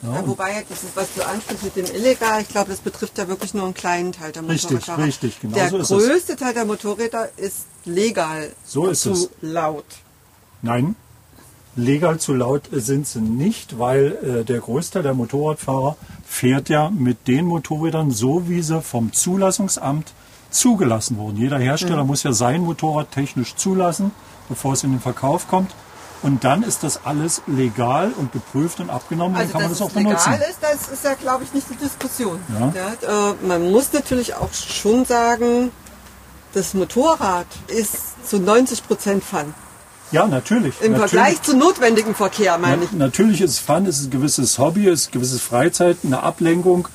Ja, 0.03 0.15
ja, 0.15 0.27
wobei, 0.27 0.65
das 0.67 0.83
ist, 0.83 0.95
was 0.95 1.13
du 1.15 1.25
ansprichst 1.25 1.63
mit 1.63 1.75
dem 1.75 1.85
Illegal, 1.95 2.41
ich 2.41 2.47
glaube, 2.47 2.71
das 2.71 2.79
betrifft 2.79 3.17
ja 3.17 3.27
wirklich 3.27 3.53
nur 3.53 3.65
einen 3.65 3.73
kleinen 3.73 4.11
Teil 4.11 4.31
der 4.31 4.41
Motorräder. 4.41 4.97
Richtig, 4.97 4.97
richtig, 4.97 5.41
genau 5.41 5.55
Der 5.55 5.69
so 5.83 5.97
größte 5.97 6.35
Teil 6.35 6.53
der 6.53 6.65
Motorräder 6.65 7.29
ist 7.37 7.65
legal 7.85 8.51
so 8.65 8.87
ist 8.87 9.01
zu 9.01 9.11
es. 9.11 9.29
laut. 9.41 9.85
Nein, 10.63 10.95
legal 11.75 12.19
zu 12.19 12.33
laut 12.33 12.63
sind 12.71 13.07
sie 13.07 13.21
nicht, 13.21 13.77
weil 13.77 14.41
äh, 14.41 14.43
der 14.43 14.59
Großteil 14.59 15.03
der 15.03 15.13
Motorradfahrer 15.13 15.97
fährt 16.25 16.69
ja 16.69 16.89
mit 16.89 17.27
den 17.27 17.45
Motorrädern 17.45 18.11
so, 18.11 18.49
wie 18.49 18.61
sie 18.61 18.81
vom 18.81 19.13
Zulassungsamt 19.13 20.13
zugelassen 20.49 21.17
wurden. 21.17 21.37
Jeder 21.37 21.59
Hersteller 21.59 22.03
mhm. 22.03 22.07
muss 22.07 22.23
ja 22.23 22.33
sein 22.33 22.61
Motorrad 22.61 23.11
technisch 23.11 23.55
zulassen, 23.55 24.11
bevor 24.49 24.73
es 24.73 24.83
in 24.83 24.91
den 24.91 24.99
Verkauf 24.99 25.47
kommt. 25.47 25.73
Und 26.23 26.43
dann 26.43 26.61
ist 26.61 26.83
das 26.83 27.05
alles 27.05 27.41
legal 27.47 28.11
und 28.15 28.31
geprüft 28.31 28.79
und 28.79 28.89
abgenommen 28.89 29.35
also 29.35 29.47
und 29.47 29.53
dann 29.53 29.61
kann 29.61 29.71
man 29.71 29.71
das 29.71 29.81
auch 29.81 29.91
benutzen. 29.91 30.31
Legal 30.31 30.49
ist, 30.49 30.59
das 30.61 30.93
ist 30.93 31.03
ja, 31.03 31.15
glaube 31.15 31.43
ich, 31.43 31.53
nicht 31.53 31.67
die 31.69 31.75
Diskussion. 31.75 32.39
Ja. 32.59 32.73
Ja, 32.75 33.31
äh, 33.31 33.33
man 33.47 33.71
muss 33.71 33.91
natürlich 33.91 34.35
auch 34.35 34.53
schon 34.53 35.05
sagen, 35.05 35.71
das 36.53 36.73
Motorrad 36.73 37.47
ist 37.67 38.27
zu 38.29 38.39
90 38.39 38.87
Prozent 38.87 39.23
Fun. 39.23 39.53
Ja, 40.11 40.27
natürlich. 40.27 40.75
Im 40.81 40.91
natürlich. 40.91 41.11
Vergleich 41.11 41.41
zu 41.41 41.55
notwendigen 41.55 42.13
Verkehr, 42.13 42.57
meine 42.57 42.83
ich. 42.83 42.91
Natürlich 42.91 43.41
ist 43.41 43.51
es 43.51 43.59
Fun, 43.59 43.85
es 43.85 43.99
ist 43.99 44.07
ein 44.07 44.11
gewisses 44.11 44.59
Hobby, 44.59 44.87
es 44.87 45.01
ist 45.01 45.07
eine 45.07 45.13
gewisse 45.13 45.39
Freizeit, 45.39 45.97
eine 46.03 46.21
Ablenkung. 46.21 46.87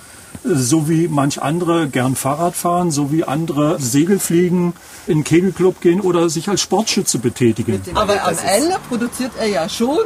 So 0.44 0.88
wie 0.88 1.08
manch 1.08 1.42
andere 1.42 1.88
gern 1.88 2.14
Fahrrad 2.14 2.54
fahren, 2.54 2.90
so 2.90 3.10
wie 3.10 3.24
andere 3.24 3.80
Segel 3.80 4.18
fliegen, 4.20 4.74
in 5.06 5.18
den 5.18 5.24
Kegelclub 5.24 5.80
gehen 5.80 6.00
oder 6.00 6.28
sich 6.30 6.48
als 6.48 6.60
Sportschütze 6.60 7.18
betätigen. 7.18 7.82
Aber 7.94 8.22
am 8.24 8.36
Ende 8.38 8.76
produziert 8.88 9.32
er 9.38 9.46
ja 9.46 9.68
schon 9.68 9.98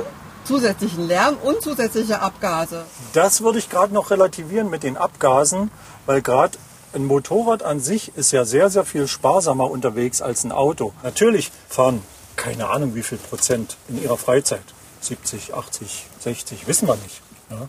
zusätzlichen 0.45 1.07
Lärm 1.07 1.37
und 1.43 1.63
zusätzliche 1.63 2.21
Abgase. 2.21 2.85
Das 3.13 3.43
würde 3.43 3.59
ich 3.59 3.69
gerade 3.69 3.93
noch 3.93 4.11
relativieren 4.11 4.71
mit 4.71 4.83
den 4.83 4.97
Abgasen, 4.97 5.71
weil 6.07 6.23
gerade 6.23 6.59
ein 6.93 7.05
Motorrad 7.05 7.63
an 7.63 7.81
sich 7.81 8.13
ist 8.17 8.33
ja 8.33 8.45
sehr, 8.45 8.71
sehr 8.71 8.85
viel 8.85 9.07
sparsamer 9.07 9.71
unterwegs 9.71 10.23
als 10.23 10.45
ein 10.45 10.53
Auto. 10.53 10.93
Natürlich 11.03 11.53
fahren 11.69 12.03
keine 12.37 12.71
Ahnung 12.71 12.95
wie 12.95 13.03
viel 13.03 13.19
Prozent 13.19 13.77
in 13.89 14.03
ihrer 14.03 14.17
Freizeit. 14.17 14.63
70, 15.01 15.55
80, 15.55 16.07
60, 16.21 16.67
wissen 16.67 16.89
wir 16.89 16.97
nicht. 16.97 17.21
Ja? 17.51 17.69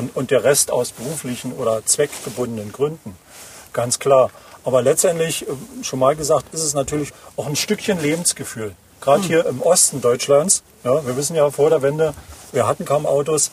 Und, 0.00 0.16
und 0.16 0.30
der 0.30 0.44
Rest 0.44 0.70
aus 0.70 0.92
beruflichen 0.92 1.52
oder 1.52 1.84
zweckgebundenen 1.84 2.72
Gründen. 2.72 3.16
Ganz 3.74 3.98
klar. 3.98 4.30
Aber 4.64 4.82
letztendlich, 4.82 5.46
äh, 5.46 5.52
schon 5.82 5.98
mal 5.98 6.16
gesagt, 6.16 6.54
ist 6.54 6.62
es 6.62 6.74
natürlich 6.74 7.12
auch 7.36 7.46
ein 7.46 7.56
Stückchen 7.56 8.00
Lebensgefühl. 8.00 8.74
Gerade 9.00 9.22
hm. 9.22 9.28
hier 9.28 9.46
im 9.46 9.60
Osten 9.60 10.00
Deutschlands. 10.00 10.62
Ja, 10.84 11.06
wir 11.06 11.16
wissen 11.16 11.36
ja 11.36 11.50
vor 11.50 11.68
der 11.70 11.82
Wende, 11.82 12.14
wir 12.52 12.66
hatten 12.66 12.84
kaum 12.84 13.04
Autos. 13.06 13.50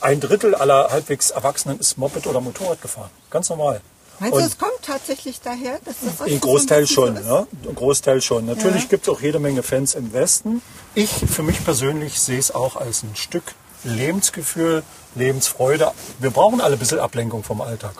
Ein 0.00 0.20
Drittel 0.20 0.54
aller 0.54 0.90
halbwegs 0.90 1.30
Erwachsenen 1.30 1.78
ist 1.78 1.96
Moped 1.96 2.26
oder 2.26 2.40
Motorrad 2.40 2.82
gefahren. 2.82 3.10
Ganz 3.30 3.48
normal. 3.48 3.80
Meinst 4.18 4.38
du, 4.38 4.40
es 4.40 4.58
kommt 4.58 4.82
tatsächlich 4.82 5.40
daher? 5.40 5.80
Dass 5.84 5.96
das 6.04 6.26
ein 6.26 6.38
Großteil 6.38 6.86
schon, 6.86 7.16
so 7.16 7.22
ja. 7.22 7.46
Ein 7.68 7.74
Großteil 7.74 8.20
schon. 8.20 8.46
Natürlich 8.46 8.82
ja. 8.82 8.88
gibt 8.88 9.08
es 9.08 9.08
auch 9.08 9.20
jede 9.20 9.38
Menge 9.38 9.62
Fans 9.62 9.94
im 9.94 10.12
Westen. 10.12 10.62
Ich 10.94 11.10
für 11.10 11.42
mich 11.42 11.64
persönlich 11.64 12.20
sehe 12.20 12.38
es 12.38 12.54
auch 12.54 12.76
als 12.76 13.02
ein 13.02 13.16
Stück 13.16 13.42
Lebensgefühl, 13.84 14.82
Lebensfreude. 15.14 15.92
Wir 16.18 16.30
brauchen 16.30 16.60
alle 16.60 16.76
ein 16.76 16.78
bisschen 16.78 17.00
Ablenkung 17.00 17.42
vom 17.42 17.60
Alltag. 17.60 17.94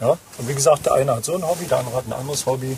Ja? 0.00 0.18
Und 0.38 0.48
wie 0.48 0.54
gesagt, 0.54 0.86
der 0.86 0.94
eine 0.94 1.16
hat 1.16 1.24
so 1.24 1.34
ein 1.34 1.46
Hobby, 1.46 1.66
der 1.66 1.78
andere 1.78 1.96
hat 1.96 2.06
ein 2.06 2.12
anderes 2.12 2.46
Hobby. 2.46 2.76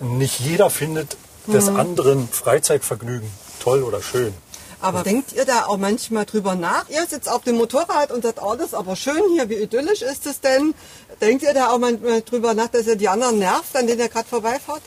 Nicht 0.00 0.40
jeder 0.40 0.70
findet 0.70 1.16
des 1.46 1.70
mhm. 1.70 1.80
anderen 1.80 2.28
Freizeitvergnügen 2.28 3.28
toll 3.60 3.82
oder 3.82 4.02
schön. 4.02 4.34
Aber 4.80 5.02
denkt 5.02 5.32
ihr 5.32 5.44
da 5.44 5.66
auch 5.66 5.76
manchmal 5.76 6.24
drüber 6.24 6.54
nach? 6.54 6.88
Ihr 6.88 7.04
sitzt 7.06 7.28
auf 7.28 7.42
dem 7.42 7.56
Motorrad 7.56 8.12
und 8.12 8.22
sagt, 8.22 8.40
oh, 8.40 8.54
das 8.54 8.68
ist 8.68 8.74
aber 8.74 8.94
schön 8.94 9.22
hier, 9.32 9.48
wie 9.48 9.56
idyllisch 9.56 10.02
ist 10.02 10.24
es 10.26 10.40
denn? 10.40 10.72
Denkt 11.20 11.42
ihr 11.42 11.52
da 11.52 11.70
auch 11.70 11.78
manchmal 11.78 12.22
drüber 12.22 12.54
nach, 12.54 12.68
dass 12.68 12.86
ihr 12.86 12.94
die 12.94 13.08
anderen 13.08 13.40
nervt, 13.40 13.74
an 13.74 13.88
denen 13.88 13.98
ihr 13.98 14.08
gerade 14.08 14.28
vorbeifahrt? 14.28 14.82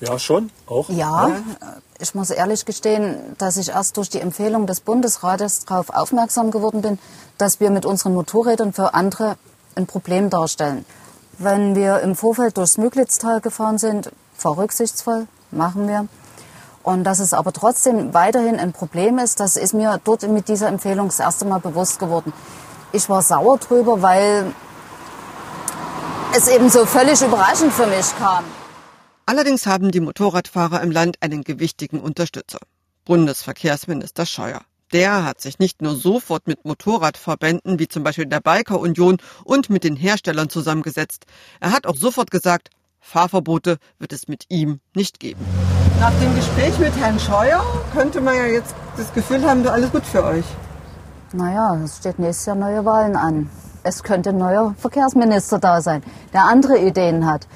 Ja, 0.00 0.18
schon, 0.18 0.50
auch. 0.66 0.88
Ja, 0.88 1.28
ja, 1.28 1.42
ich 2.04 2.14
muss 2.14 2.28
ehrlich 2.28 2.66
gestehen, 2.66 3.34
dass 3.38 3.56
ich 3.56 3.70
erst 3.70 3.96
durch 3.96 4.10
die 4.10 4.20
Empfehlung 4.20 4.66
des 4.66 4.80
Bundesrates 4.80 5.64
darauf 5.64 5.88
aufmerksam 5.88 6.50
geworden 6.50 6.82
bin, 6.82 6.98
dass 7.38 7.60
wir 7.60 7.70
mit 7.70 7.86
unseren 7.86 8.12
Motorrädern 8.12 8.74
für 8.74 8.92
andere 8.92 9.36
ein 9.74 9.86
Problem 9.86 10.28
darstellen. 10.28 10.84
Wenn 11.38 11.74
wir 11.74 12.00
im 12.00 12.14
Vorfeld 12.14 12.58
durchs 12.58 12.76
Müglitztal 12.76 13.40
gefahren 13.40 13.78
sind, 13.78 14.12
vor 14.36 14.58
rücksichtsvoll, 14.58 15.26
machen 15.50 15.88
wir. 15.88 16.06
Und 16.82 17.04
dass 17.04 17.20
es 17.20 17.32
aber 17.32 17.54
trotzdem 17.54 18.12
weiterhin 18.12 18.60
ein 18.60 18.74
Problem 18.74 19.18
ist, 19.18 19.40
das 19.40 19.56
ist 19.56 19.72
mir 19.72 19.98
dort 20.04 20.28
mit 20.28 20.48
dieser 20.48 20.68
Empfehlung 20.68 21.06
das 21.08 21.20
erste 21.20 21.46
Mal 21.46 21.58
bewusst 21.58 21.98
geworden. 21.98 22.34
Ich 22.92 23.08
war 23.08 23.22
sauer 23.22 23.56
drüber, 23.56 24.02
weil 24.02 24.52
es 26.36 26.48
eben 26.48 26.68
so 26.68 26.84
völlig 26.84 27.22
überraschend 27.22 27.72
für 27.72 27.86
mich 27.86 28.06
kam. 28.18 28.44
Allerdings 29.26 29.66
haben 29.66 29.90
die 29.90 30.00
Motorradfahrer 30.00 30.82
im 30.82 30.90
Land 30.90 31.16
einen 31.20 31.44
gewichtigen 31.44 32.00
Unterstützer. 32.00 32.58
Bundesverkehrsminister 33.06 34.26
Scheuer. 34.26 34.60
Der 34.92 35.24
hat 35.24 35.40
sich 35.40 35.58
nicht 35.58 35.80
nur 35.80 35.96
sofort 35.96 36.46
mit 36.46 36.64
Motorradverbänden 36.64 37.78
wie 37.78 37.88
zum 37.88 38.02
Beispiel 38.04 38.26
der 38.26 38.40
Biker 38.40 38.78
Union 38.78 39.16
und 39.44 39.70
mit 39.70 39.82
den 39.82 39.96
Herstellern 39.96 40.50
zusammengesetzt. 40.50 41.24
Er 41.60 41.72
hat 41.72 41.86
auch 41.86 41.96
sofort 41.96 42.30
gesagt, 42.30 42.68
Fahrverbote 43.00 43.78
wird 43.98 44.12
es 44.12 44.28
mit 44.28 44.44
ihm 44.50 44.80
nicht 44.94 45.20
geben. 45.20 45.40
Nach 46.00 46.12
dem 46.20 46.34
Gespräch 46.36 46.78
mit 46.78 46.94
Herrn 46.96 47.18
Scheuer 47.18 47.64
könnte 47.92 48.20
man 48.20 48.36
ja 48.36 48.46
jetzt 48.46 48.74
das 48.96 49.12
Gefühl 49.14 49.42
haben, 49.48 49.66
alles 49.66 49.90
gut 49.90 50.04
für 50.04 50.22
euch. 50.22 50.44
Naja, 51.32 51.80
es 51.82 51.96
steht 51.96 52.18
nächstes 52.18 52.46
Jahr 52.46 52.56
neue 52.56 52.84
Wahlen 52.84 53.16
an. 53.16 53.50
es 53.84 54.02
könnte 54.02 54.30
ein 54.30 54.38
neuer 54.38 54.74
Verkehrsminister 54.78 55.58
da 55.58 55.80
sein, 55.80 56.02
der 56.32 56.44
andere 56.44 56.78
Ideen 56.78 57.26
hat. 57.26 57.46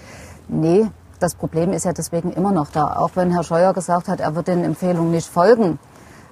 Nee, 0.46 0.90
das 1.18 1.34
Problem 1.34 1.72
ist 1.72 1.84
ja 1.84 1.92
deswegen 1.92 2.32
immer 2.32 2.52
noch 2.52 2.70
da. 2.70 2.96
Auch 2.96 3.10
wenn 3.14 3.30
Herr 3.30 3.44
Scheuer 3.44 3.72
gesagt 3.72 4.08
hat, 4.08 4.20
er 4.20 4.34
wird 4.34 4.48
den 4.48 4.64
Empfehlungen 4.64 5.10
nicht 5.10 5.28
folgen. 5.28 5.78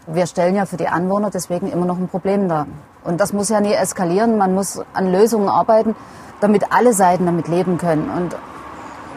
Wir 0.06 0.26
stellen 0.26 0.54
ja 0.54 0.66
für 0.66 0.76
die 0.76 0.88
Anwohner 0.88 1.30
deswegen 1.30 1.70
immer 1.70 1.86
noch 1.86 1.98
ein 1.98 2.08
Problem 2.08 2.48
dar. 2.48 2.66
Und 3.04 3.20
das 3.20 3.32
muss 3.32 3.48
ja 3.48 3.60
nie 3.60 3.72
eskalieren. 3.72 4.38
Man 4.38 4.54
muss 4.54 4.80
an 4.92 5.10
Lösungen 5.10 5.48
arbeiten, 5.48 5.96
damit 6.40 6.72
alle 6.72 6.92
Seiten 6.92 7.26
damit 7.26 7.48
leben 7.48 7.78
können. 7.78 8.08
Und 8.10 8.36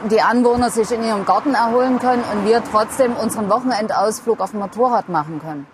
die 0.10 0.22
Anwohner 0.22 0.70
sich 0.70 0.92
in 0.92 1.04
ihrem 1.04 1.26
Garten 1.26 1.54
erholen 1.54 2.00
können 2.00 2.24
und 2.34 2.46
wir 2.46 2.64
trotzdem 2.64 3.16
unseren 3.16 3.50
Wochenendausflug 3.50 4.40
auf 4.40 4.52
dem 4.52 4.62
Motorrad 4.62 5.10
machen 5.10 5.40
können. 5.42 5.68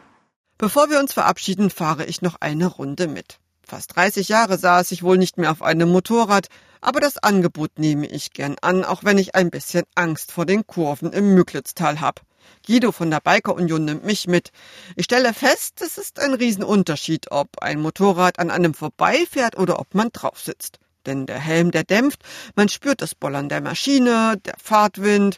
Bevor 0.57 0.89
wir 0.89 0.99
uns 0.99 1.13
verabschieden, 1.13 1.69
fahre 1.69 2.05
ich 2.05 2.21
noch 2.21 2.37
eine 2.39 2.67
Runde 2.67 3.07
mit. 3.07 3.39
Fast 3.67 3.95
30 3.95 4.29
Jahre 4.29 4.57
saß 4.57 4.91
ich 4.91 5.03
wohl 5.03 5.17
nicht 5.17 5.37
mehr 5.37 5.51
auf 5.51 5.61
einem 5.61 5.91
Motorrad, 5.91 6.47
aber 6.85 6.99
das 6.99 7.17
Angebot 7.17 7.79
nehme 7.79 8.05
ich 8.05 8.31
gern 8.31 8.55
an, 8.61 8.85
auch 8.85 9.03
wenn 9.03 9.17
ich 9.17 9.33
ein 9.33 9.49
bisschen 9.49 9.85
Angst 9.95 10.31
vor 10.31 10.45
den 10.45 10.67
Kurven 10.67 11.11
im 11.13 11.33
Müglitztal 11.33 11.99
habe. 11.99 12.21
Guido 12.65 12.91
von 12.91 13.09
der 13.09 13.21
Biker 13.21 13.55
Union 13.55 13.85
nimmt 13.85 14.05
mich 14.05 14.27
mit. 14.27 14.51
Ich 14.95 15.05
stelle 15.05 15.33
fest, 15.33 15.81
es 15.81 15.97
ist 15.97 16.19
ein 16.19 16.35
Riesenunterschied, 16.35 17.31
ob 17.31 17.59
ein 17.59 17.81
Motorrad 17.81 18.37
an 18.37 18.51
einem 18.51 18.75
vorbeifährt 18.75 19.57
oder 19.57 19.79
ob 19.79 19.95
man 19.95 20.09
drauf 20.11 20.39
sitzt. 20.39 20.79
Denn 21.07 21.25
der 21.25 21.39
Helm, 21.39 21.71
der 21.71 21.83
dämpft, 21.83 22.21
man 22.55 22.69
spürt 22.69 23.01
das 23.01 23.15
Bollern 23.15 23.49
der 23.49 23.61
Maschine, 23.61 24.37
der 24.45 24.55
Fahrtwind. 24.61 25.37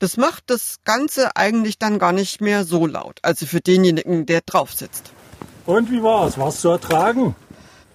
Das 0.00 0.16
macht 0.16 0.44
das 0.50 0.78
Ganze 0.84 1.36
eigentlich 1.36 1.78
dann 1.78 1.98
gar 1.98 2.12
nicht 2.12 2.40
mehr 2.40 2.64
so 2.64 2.86
laut, 2.86 3.18
also 3.22 3.46
für 3.46 3.60
denjenigen, 3.60 4.26
der 4.26 4.40
drauf 4.42 4.72
sitzt. 4.72 5.12
Und 5.64 5.90
wie 5.90 6.02
war's? 6.02 6.38
War's 6.38 6.60
zu 6.60 6.70
ertragen? 6.70 7.36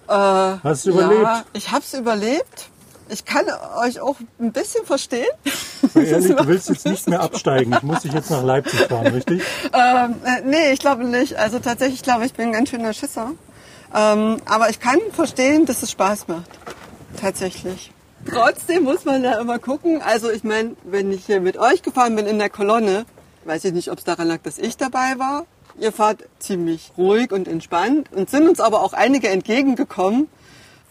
Äh, 0.07 0.13
Hast 0.13 0.85
du 0.85 0.91
überlebt? 0.91 1.23
Ja, 1.23 1.45
ich 1.53 1.71
hab's 1.71 1.93
überlebt. 1.93 2.69
Ich 3.13 3.25
kann 3.25 3.45
euch 3.85 3.99
auch 3.99 4.15
ein 4.39 4.51
bisschen 4.51 4.85
verstehen. 4.85 5.29
Ehrlich, 5.95 6.35
du 6.35 6.47
willst 6.47 6.69
jetzt 6.69 6.85
nicht 6.87 7.07
mehr 7.07 7.21
absteigen. 7.21 7.71
Ich 7.73 7.83
muss 7.83 8.01
dich 8.01 8.11
jetzt 8.11 8.31
nach 8.31 8.43
Leipzig 8.43 8.79
fahren, 8.87 9.07
richtig? 9.07 9.43
Ähm, 9.73 10.15
äh, 10.23 10.41
nee, 10.45 10.71
ich 10.71 10.79
glaube 10.79 11.03
nicht. 11.03 11.35
Also 11.35 11.59
tatsächlich 11.59 12.01
glaube 12.01 12.25
ich, 12.25 12.33
bin 12.33 12.47
ein 12.47 12.53
ganz 12.53 12.69
schöner 12.69 12.93
Schisser. 12.93 13.31
Ähm, 13.93 14.37
aber 14.45 14.69
ich 14.69 14.79
kann 14.79 14.99
verstehen, 15.11 15.65
dass 15.65 15.83
es 15.83 15.91
Spaß 15.91 16.27
macht. 16.27 16.49
Tatsächlich. 17.19 17.91
Trotzdem 18.29 18.83
muss 18.83 19.05
man 19.05 19.21
da 19.23 19.39
immer 19.39 19.59
gucken. 19.59 20.01
Also 20.01 20.31
ich 20.31 20.43
meine, 20.43 20.75
wenn 20.83 21.11
ich 21.11 21.25
hier 21.25 21.41
mit 21.41 21.57
euch 21.57 21.81
gefahren 21.81 22.15
bin 22.15 22.25
in 22.25 22.39
der 22.39 22.49
Kolonne, 22.49 23.05
weiß 23.45 23.65
ich 23.65 23.73
nicht, 23.73 23.91
ob 23.91 23.99
es 23.99 24.03
daran 24.03 24.27
lag, 24.27 24.39
dass 24.43 24.57
ich 24.57 24.77
dabei 24.77 25.17
war. 25.17 25.45
Ihr 25.79 25.91
fahrt 25.91 26.23
ziemlich 26.39 26.91
ruhig 26.97 27.31
und 27.31 27.47
entspannt 27.47 28.11
und 28.11 28.29
sind 28.29 28.47
uns 28.47 28.59
aber 28.59 28.81
auch 28.81 28.93
einige 28.93 29.29
entgegengekommen, 29.29 30.27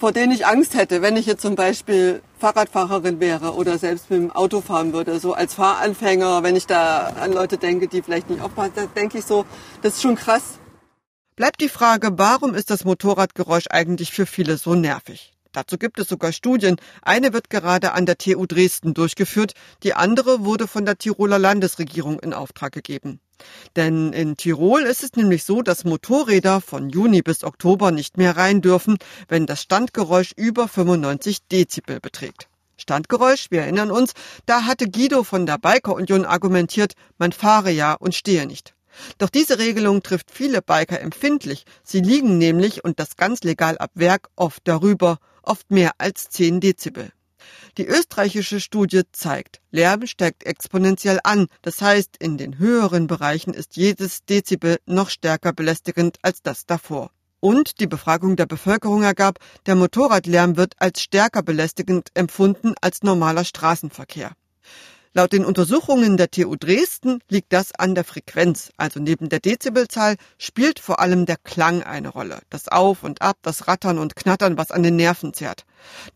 vor 0.03 0.11
denen 0.11 0.33
ich 0.33 0.47
Angst 0.47 0.75
hätte, 0.75 1.01
wenn 1.01 1.17
ich 1.17 1.27
jetzt 1.27 1.43
zum 1.43 1.55
Beispiel 1.55 2.23
Fahrradfahrerin 2.41 3.21
wäre 3.21 3.55
oder 3.55 3.79
selbst 3.79 4.11
mit 4.11 4.19
dem 4.19 4.33
Auto 4.33 4.61
fahren 4.61 4.93
würde, 4.93 5.21
so 5.21 5.33
als 5.33 5.55
Fahranfänger, 5.55 6.43
wenn 6.43 6.57
ich 6.57 6.67
da 6.67 7.15
an 7.21 7.33
Leute 7.33 7.57
denke, 7.57 7.87
die 7.87 8.03
vielleicht 8.03 8.29
nicht 8.29 8.43
aufpassen, 8.43 8.73
da 8.75 8.87
denke 8.87 9.19
ich 9.19 9.25
so, 9.25 9.47
das 9.81 9.95
ist 9.95 10.03
schon 10.03 10.17
krass. 10.17 10.59
Bleibt 11.37 11.61
die 11.61 11.69
Frage, 11.69 12.19
warum 12.19 12.53
ist 12.57 12.71
das 12.71 12.85
Motorradgeräusch 12.85 13.67
eigentlich 13.71 14.11
für 14.11 14.27
viele 14.27 14.57
so 14.57 14.75
nervig? 14.75 15.35
Dazu 15.53 15.79
gibt 15.79 16.01
es 16.01 16.09
sogar 16.09 16.33
Studien. 16.33 16.79
Eine 17.03 17.33
wird 17.33 17.49
gerade 17.49 17.93
an 17.93 18.05
der 18.05 18.19
TU 18.19 18.45
Dresden 18.47 18.95
durchgeführt, 18.95 19.53
die 19.85 19.95
andere 19.95 20.45
wurde 20.45 20.67
von 20.67 20.85
der 20.85 20.99
Tiroler 20.99 21.39
Landesregierung 21.39 22.19
in 22.19 22.35
Auftrag 22.35 22.73
gegeben. 22.73 23.21
Denn 23.77 24.13
in 24.13 24.37
Tirol 24.37 24.83
ist 24.83 25.03
es 25.03 25.13
nämlich 25.15 25.45
so, 25.45 25.63
dass 25.63 25.85
Motorräder 25.85 26.61
von 26.61 26.91
Juni 26.91 27.23
bis 27.23 27.45
Oktober 27.45 27.91
nicht 27.91 28.17
mehr 28.19 28.37
rein 28.37 28.61
dürfen, 28.61 28.99
wenn 29.29 29.47
das 29.47 29.63
Standgeräusch 29.63 30.33
über 30.37 30.69
95 30.69 31.39
Dezibel 31.51 32.01
beträgt. 32.01 32.49
Standgeräusch, 32.77 33.47
wir 33.51 33.63
erinnern 33.63 33.91
uns, 33.91 34.13
da 34.47 34.65
hatte 34.65 34.91
Guido 34.91 35.23
von 35.23 35.47
der 35.47 35.59
Biker 35.59 35.95
Union 35.95 36.25
argumentiert, 36.25 36.95
man 37.19 37.33
fahre 37.33 37.71
ja 37.71 37.95
und 37.95 38.15
stehe 38.15 38.47
nicht. 38.47 38.75
Doch 39.19 39.31
diese 39.31 39.59
Regelung 39.59 40.03
trifft 40.03 40.31
viele 40.31 40.61
Biker 40.61 41.01
empfindlich. 41.01 41.65
Sie 41.83 42.01
liegen 42.01 42.39
nämlich, 42.39 42.85
und 42.85 42.99
das 42.99 43.17
ganz 43.17 43.43
legal 43.43 43.79
ab 43.79 43.91
Werk, 43.95 44.29
oft 44.37 44.63
darüber, 44.65 45.19
oft 45.43 45.71
mehr 45.71 45.93
als 45.99 46.29
10 46.29 46.61
Dezibel. 46.61 47.11
Die 47.79 47.87
österreichische 47.87 48.61
Studie 48.61 49.03
zeigt, 49.13 49.61
Lärm 49.71 50.07
steigt 50.07 50.45
exponentiell 50.45 51.21
an. 51.25 51.47
Das 51.63 51.81
heißt, 51.81 52.17
in 52.19 52.39
den 52.39 52.59
höheren 52.59 53.07
Bereichen 53.07 53.55
ist 53.55 53.77
jedes 53.77 54.25
Dezibel 54.25 54.79
noch 54.87 55.11
stärker 55.11 55.53
belästigend 55.53 56.19
als 56.23 56.43
das 56.43 56.67
davor. 56.67 57.11
Und 57.41 57.81
die 57.81 57.89
Befragung 57.89 58.37
der 58.37 58.47
Bevölkerung 58.47 59.03
ergab, 59.03 59.39
der 59.67 59.75
Motorradlärm 59.75 60.57
wird 60.57 60.75
als 60.79 61.01
stärker 61.01 61.43
belästigend 61.43 62.11
empfunden 62.15 62.75
als 62.81 63.03
normaler 63.03 63.45
Straßenverkehr. 63.45 64.33
Laut 65.15 65.35
den 65.35 65.45
Untersuchungen 65.45 66.17
der 66.17 66.31
TU 66.31 66.57
Dresden 66.57 67.21
liegt 67.29 67.53
das 67.53 67.75
an 67.75 67.95
der 67.95 68.05
Frequenz. 68.05 68.71
Also 68.79 68.99
neben 68.99 69.29
der 69.29 69.41
Dezibelzahl 69.41 70.17
spielt 70.39 70.81
vor 70.81 71.01
allem 71.01 71.27
der 71.27 71.37
Klang 71.37 71.83
eine 71.83 72.09
Rolle. 72.09 72.41
Das 72.49 72.69
Auf 72.69 73.03
und 73.03 73.21
Ab, 73.21 73.37
das 73.43 73.69
Rattern 73.69 73.99
und 73.99 74.17
Knattern, 74.17 74.57
was 74.57 74.71
an 74.71 74.83
den 74.83 74.97
Nerven 74.97 75.35
zerrt. 75.35 75.67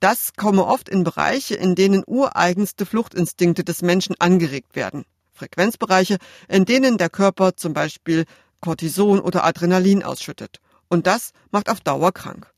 Das 0.01 0.33
komme 0.35 0.65
oft 0.65 0.89
in 0.89 1.05
Bereiche, 1.05 1.57
in 1.57 1.75
denen 1.75 2.05
ureigenste 2.07 2.87
Fluchtinstinkte 2.87 3.65
des 3.65 3.83
Menschen 3.83 4.17
angeregt 4.19 4.75
werden. 4.75 5.05
Frequenzbereiche, 5.35 6.17
in 6.49 6.65
denen 6.65 6.97
der 6.97 7.11
Körper 7.11 7.55
zum 7.55 7.75
Beispiel 7.75 8.25
Cortison 8.63 9.21
oder 9.21 9.45
Adrenalin 9.45 10.05
ausschüttet. 10.05 10.61
Und 10.89 11.07
das 11.07 11.33
macht 11.51 11.69
auf 11.69 11.81
Dauer 11.81 12.13
krank. 12.13 12.51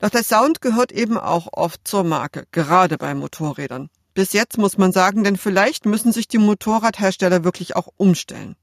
Doch 0.00 0.10
der 0.10 0.24
Sound 0.24 0.60
gehört 0.62 0.90
eben 0.90 1.16
auch 1.16 1.46
oft 1.52 1.86
zur 1.86 2.02
Marke, 2.02 2.48
gerade 2.50 2.98
bei 2.98 3.14
Motorrädern. 3.14 3.88
Bis 4.20 4.34
jetzt 4.34 4.58
muss 4.58 4.76
man 4.76 4.92
sagen, 4.92 5.24
denn 5.24 5.38
vielleicht 5.38 5.86
müssen 5.86 6.12
sich 6.12 6.28
die 6.28 6.36
Motorradhersteller 6.36 7.42
wirklich 7.42 7.74
auch 7.74 7.88
umstellen. 7.96 8.54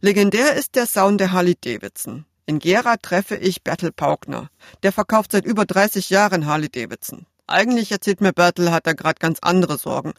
Legendär 0.00 0.54
ist 0.54 0.74
der 0.74 0.86
Sound 0.86 1.20
der 1.20 1.30
Harley 1.30 1.54
Davidson. 1.54 2.24
In 2.44 2.58
Gera 2.58 2.96
treffe 2.96 3.36
ich 3.36 3.62
Bertel 3.62 3.92
Paukner. 3.92 4.50
Der 4.82 4.90
verkauft 4.90 5.30
seit 5.30 5.44
über 5.44 5.64
30 5.64 6.10
Jahren 6.10 6.46
Harley 6.46 6.68
Davidson. 6.68 7.24
Eigentlich 7.46 7.92
erzählt 7.92 8.20
mir 8.20 8.32
Bertel, 8.32 8.72
hat 8.72 8.88
er 8.88 8.96
gerade 8.96 9.20
ganz 9.20 9.38
andere 9.42 9.78
Sorgen. 9.78 10.12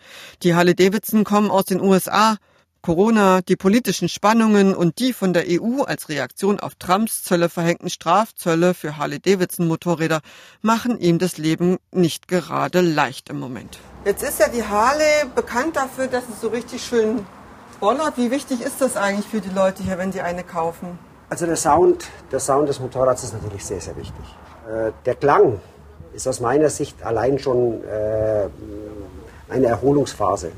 Die 0.43 0.55
Harley 0.55 0.73
Davidson 0.73 1.25
kommen 1.25 1.51
aus 1.51 1.65
den 1.65 1.81
USA 1.81 2.37
Corona, 2.81 3.41
die 3.41 3.57
politischen 3.57 4.07
Spannungen 4.07 4.73
und 4.73 4.99
die 4.99 5.11
von 5.11 5.33
der 5.33 5.47
EU 5.49 5.81
als 5.81 6.07
Reaktion 6.07 6.61
auf 6.61 6.75
Trumps 6.75 7.23
Zölle 7.23 7.49
verhängten 7.49 7.89
Strafzölle 7.89 8.73
für 8.73 8.95
Harley-Davidson-Motorräder 8.95 10.21
machen 10.61 10.97
ihm 10.97 11.19
das 11.19 11.37
Leben 11.37 11.75
nicht 11.91 12.29
gerade 12.29 12.79
leicht 12.79 13.29
im 13.29 13.39
Moment. 13.39 13.79
Jetzt 14.05 14.23
ist 14.23 14.39
ja 14.39 14.47
die 14.47 14.63
Harley 14.63 15.25
bekannt 15.35 15.75
dafür, 15.75 16.07
dass 16.07 16.23
es 16.29 16.41
so 16.41 16.47
richtig 16.49 16.83
schön 16.83 17.25
bollert. 17.79 18.17
Wie 18.17 18.31
wichtig 18.31 18.61
ist 18.61 18.79
das 18.79 18.95
eigentlich 18.95 19.27
für 19.27 19.41
die 19.41 19.49
Leute 19.49 19.83
hier, 19.83 19.97
wenn 19.97 20.11
sie 20.11 20.21
eine 20.21 20.43
kaufen? 20.43 20.97
Also 21.29 21.45
der 21.45 21.57
Sound, 21.57 22.07
der 22.31 22.39
Sound 22.39 22.69
des 22.69 22.79
Motorrads 22.79 23.23
ist 23.23 23.33
natürlich 23.33 23.65
sehr, 23.65 23.81
sehr 23.81 23.97
wichtig. 23.97 24.25
Äh, 24.67 24.91
der 25.05 25.15
Klang 25.15 25.59
ist 26.13 26.27
aus 26.27 26.39
meiner 26.39 26.69
Sicht 26.69 27.03
allein 27.03 27.37
schon 27.37 27.83
äh, 27.83 28.47
eine 29.49 29.67
Erholungsphase. 29.67 30.51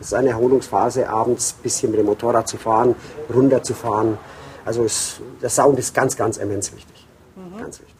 Es 0.00 0.06
ist 0.06 0.14
eine 0.14 0.30
Erholungsphase, 0.30 1.08
abends 1.08 1.54
ein 1.58 1.62
bisschen 1.62 1.90
mit 1.90 2.00
dem 2.00 2.06
Motorrad 2.06 2.48
zu 2.48 2.56
fahren, 2.56 2.94
runterzufahren. 3.32 4.16
Also 4.64 4.84
es, 4.84 5.20
der 5.42 5.50
Sound 5.50 5.78
ist 5.78 5.94
ganz, 5.94 6.16
ganz 6.16 6.36
immens 6.36 6.72
wichtig. 6.72 7.06
Mhm. 7.36 7.58
Ganz 7.58 7.80
wichtig. 7.80 7.99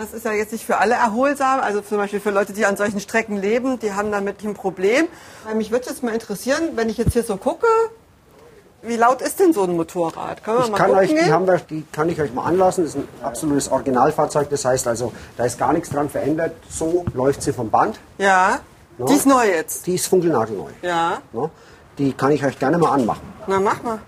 Das 0.00 0.14
ist 0.14 0.24
ja 0.24 0.32
jetzt 0.32 0.52
nicht 0.52 0.64
für 0.64 0.78
alle 0.78 0.94
erholsam, 0.94 1.60
also 1.60 1.82
zum 1.82 1.98
Beispiel 1.98 2.20
für 2.20 2.30
Leute, 2.30 2.54
die 2.54 2.64
an 2.64 2.74
solchen 2.74 3.00
Strecken 3.00 3.36
leben, 3.36 3.78
die 3.78 3.92
haben 3.92 4.10
damit 4.10 4.42
ein 4.42 4.54
Problem. 4.54 5.08
Mich 5.54 5.70
würde 5.70 5.90
jetzt 5.90 6.02
mal 6.02 6.14
interessieren, 6.14 6.70
wenn 6.74 6.88
ich 6.88 6.96
jetzt 6.96 7.12
hier 7.12 7.22
so 7.22 7.36
gucke, 7.36 7.66
wie 8.80 8.96
laut 8.96 9.20
ist 9.20 9.38
denn 9.40 9.52
so 9.52 9.62
ein 9.62 9.76
Motorrad? 9.76 10.42
Können 10.42 10.56
wir 10.56 10.64
ich 10.64 10.70
mal 10.70 10.78
kann 10.78 10.90
euch, 10.92 11.10
die, 11.10 11.30
haben 11.30 11.46
wir, 11.46 11.58
die 11.58 11.84
kann 11.92 12.08
ich 12.08 12.18
euch 12.18 12.32
mal 12.32 12.44
anlassen. 12.44 12.84
Das 12.84 12.94
ist 12.94 13.00
ein 13.02 13.08
absolutes 13.22 13.70
Originalfahrzeug. 13.70 14.48
Das 14.48 14.64
heißt 14.64 14.88
also, 14.88 15.12
da 15.36 15.44
ist 15.44 15.58
gar 15.58 15.74
nichts 15.74 15.90
dran 15.90 16.08
verändert. 16.08 16.54
So 16.70 17.04
läuft 17.12 17.42
sie 17.42 17.52
vom 17.52 17.68
Band. 17.68 18.00
Ja. 18.16 18.60
No? 18.96 19.04
Die 19.04 19.12
ist 19.12 19.26
neu 19.26 19.46
jetzt? 19.46 19.86
Die 19.86 19.96
ist 19.96 20.06
funkelnagelneu. 20.06 20.70
Ja. 20.80 21.18
No? 21.34 21.50
Die 21.98 22.14
kann 22.14 22.32
ich 22.32 22.42
euch 22.42 22.58
gerne 22.58 22.78
mal 22.78 22.92
anmachen. 22.92 23.34
Na, 23.46 23.60
mach 23.60 23.82
mal. 23.82 23.98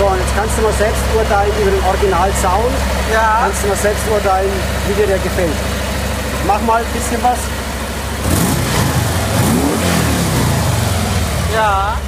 So, 0.00 0.06
und 0.06 0.16
jetzt 0.16 0.34
kannst 0.34 0.56
du 0.56 0.62
mal 0.62 0.72
selbst 0.72 1.02
urteilen 1.14 1.52
über 1.60 1.70
den 1.72 1.84
Original-Sound. 1.84 2.72
Ja. 3.12 3.40
Kannst 3.42 3.62
du 3.62 3.68
mal 3.68 3.76
selbst 3.76 4.02
urteilen, 4.10 4.50
wie 4.88 4.94
dir 4.94 5.06
der 5.06 5.18
gefällt. 5.18 5.52
mach 6.46 6.58
mal 6.62 6.80
ein 6.80 6.90
bisschen 6.94 7.22
was. 7.22 7.36
Ja. 11.52 11.98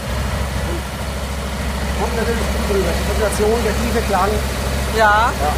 Und 1.93 2.01
kommt 2.01 2.17
natürlich 2.17 2.41
gut 2.41 2.77
drüber. 2.77 2.93
Die 2.97 3.15
Vibration, 3.15 3.61
der 3.63 3.73
tiefe 3.77 4.01
Klang. 4.09 4.31
Ja. 4.97 5.31
ja. 5.45 5.53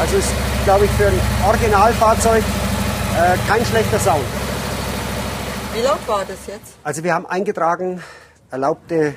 Also 0.00 0.16
ist, 0.18 0.32
glaube 0.64 0.84
ich, 0.84 0.90
für 0.98 1.06
ein 1.06 1.20
Originalfahrzeug 1.46 2.44
äh, 2.44 3.50
kein 3.50 3.64
schlechter 3.64 3.98
Sound. 3.98 4.26
Wie 5.72 5.80
laut 5.80 6.06
war 6.06 6.26
das 6.28 6.46
jetzt? 6.46 6.76
Also 6.84 7.02
wir 7.02 7.14
haben 7.14 7.24
eingetragen, 7.24 8.02
erlaubte 8.50 9.14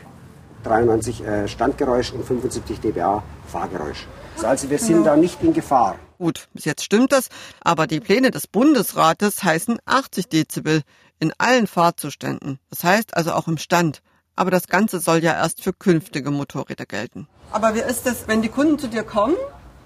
93 0.63 1.26
äh, 1.26 1.48
Standgeräusch 1.48 2.12
und 2.12 2.26
75 2.26 2.80
dBA 2.80 3.24
Fahrgeräusch. 3.48 4.08
Also 4.44 4.70
wir 4.70 4.80
sind 4.80 5.06
da 5.06 5.15
nicht 5.15 5.42
in 5.44 5.54
Gefahr. 5.54 5.96
Gut, 6.18 6.48
bis 6.54 6.65
jetzt 6.65 6.84
stimmt 6.84 7.12
das, 7.12 7.30
aber 7.62 7.88
die 7.88 8.00
Pläne 8.00 8.32
des 8.32 8.48
Bundesrates 8.48 9.44
heißen 9.44 9.80
80 9.86 10.28
Dezibel 10.28 10.82
in 11.20 11.34
allen 11.38 11.68
Fahrzuständen. 11.68 12.60
Das 12.70 12.84
heißt 12.84 13.15
also 13.15 13.34
auch 13.34 13.48
im 13.48 13.58
Stand. 13.58 14.02
Aber 14.36 14.52
das 14.52 14.68
Ganze 14.68 15.00
soll 15.00 15.24
ja 15.24 15.34
erst 15.34 15.63
für 15.63 15.74
künftige 15.74 16.32
Motorräder 16.32 16.86
gelten. 16.86 17.28
Aber 17.52 17.76
wie 17.76 17.80
ist 17.80 18.06
das, 18.06 18.28
wenn 18.28 18.42
die 18.42 18.50
Kunden 18.50 18.80
zu 18.80 18.88
dir 18.88 19.04
kommen? 19.04 19.36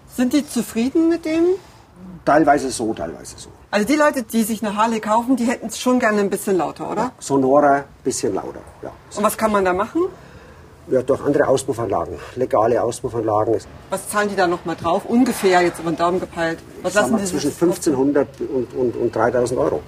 Sind 0.08 0.34
die 0.34 0.47
zufrieden 0.47 1.10
mit 1.10 1.25
dem? 1.25 1.43
Teilweise 2.25 2.69
so, 2.71 2.93
teilweise 2.93 3.35
so. 3.37 3.49
Also 3.71 3.87
die 3.87 3.95
Leute, 3.95 4.23
die 4.23 4.43
sich 4.43 4.63
eine 4.63 4.75
Harley 4.77 4.99
kaufen, 4.99 5.35
die 5.35 5.45
hätten 5.45 5.67
es 5.67 5.79
schon 5.79 5.99
gerne 5.99 6.19
ein 6.21 6.29
bisschen 6.29 6.57
lauter, 6.57 6.91
oder? 6.91 7.11
Sonorer, 7.19 7.85
bisschen 8.03 8.33
lauter. 8.33 8.61
Ja. 8.81 8.91
Und 9.15 9.23
was 9.23 9.37
kann 9.37 9.51
man 9.51 9.65
da 9.65 9.73
machen? 9.73 10.03
Ja, 10.89 11.01
durch 11.01 11.21
andere 11.21 11.47
Auspuffanlagen, 11.47 12.15
legale 12.35 12.81
Auspuffanlagen. 12.83 13.55
Was 13.89 14.09
zahlen 14.09 14.29
die 14.29 14.35
da 14.35 14.47
nochmal 14.47 14.75
drauf? 14.75 15.03
Ungefähr 15.05 15.61
jetzt 15.61 15.79
über 15.79 15.91
den 15.91 15.97
Daumen 15.97 16.19
gepeilt. 16.19 16.59
Was 16.81 16.93
lassen 16.93 17.17
die 17.17 17.23
zwischen 17.23 17.51
sich 17.51 17.61
1500 17.61 18.27
und, 18.41 18.73
und, 18.73 18.95
und 18.97 19.15
3000 19.15 19.59
Euro 19.59 19.81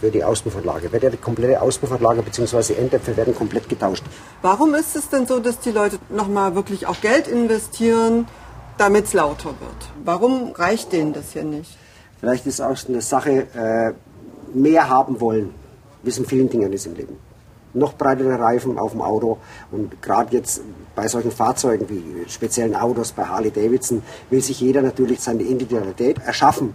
für 0.00 0.10
die 0.10 0.24
Auspuffanlage. 0.24 0.90
Wird 0.92 1.02
ja 1.02 1.10
die 1.10 1.18
komplette 1.18 1.60
Auspuffanlage 1.60 2.22
bzw. 2.22 2.74
Endäpfel 2.74 3.16
werden 3.16 3.34
komplett 3.34 3.68
getauscht. 3.68 4.02
Warum 4.42 4.74
ist 4.74 4.96
es 4.96 5.08
denn 5.08 5.26
so, 5.26 5.38
dass 5.40 5.60
die 5.60 5.70
Leute 5.70 5.98
nochmal 6.08 6.54
wirklich 6.54 6.86
auch 6.86 7.00
Geld 7.00 7.28
investieren, 7.28 8.26
damit 8.80 9.04
es 9.04 9.12
lauter 9.12 9.50
wird? 9.60 9.90
Warum 10.04 10.52
reicht 10.52 10.92
denen 10.92 11.12
das 11.12 11.32
hier 11.32 11.44
nicht? 11.44 11.76
Vielleicht 12.18 12.46
ist 12.46 12.60
auch 12.62 12.76
eine 12.88 13.02
Sache, 13.02 13.46
äh, 13.54 13.92
mehr 14.54 14.88
haben 14.88 15.20
wollen, 15.20 15.54
wie 16.02 16.08
es 16.08 16.18
in 16.18 16.24
vielen 16.24 16.48
Dingen 16.48 16.72
ist 16.72 16.86
im 16.86 16.94
Leben. 16.94 17.18
Noch 17.74 17.92
breitere 17.92 18.38
Reifen 18.40 18.78
auf 18.78 18.92
dem 18.92 19.02
Auto 19.02 19.38
und 19.70 20.00
gerade 20.02 20.34
jetzt 20.34 20.62
bei 20.96 21.06
solchen 21.06 21.30
Fahrzeugen 21.30 21.88
wie 21.88 22.28
speziellen 22.28 22.74
Autos, 22.74 23.12
bei 23.12 23.24
Harley 23.24 23.50
Davidson, 23.50 24.02
will 24.30 24.40
sich 24.40 24.60
jeder 24.60 24.82
natürlich 24.82 25.20
seine 25.20 25.42
Individualität 25.42 26.18
erschaffen. 26.24 26.74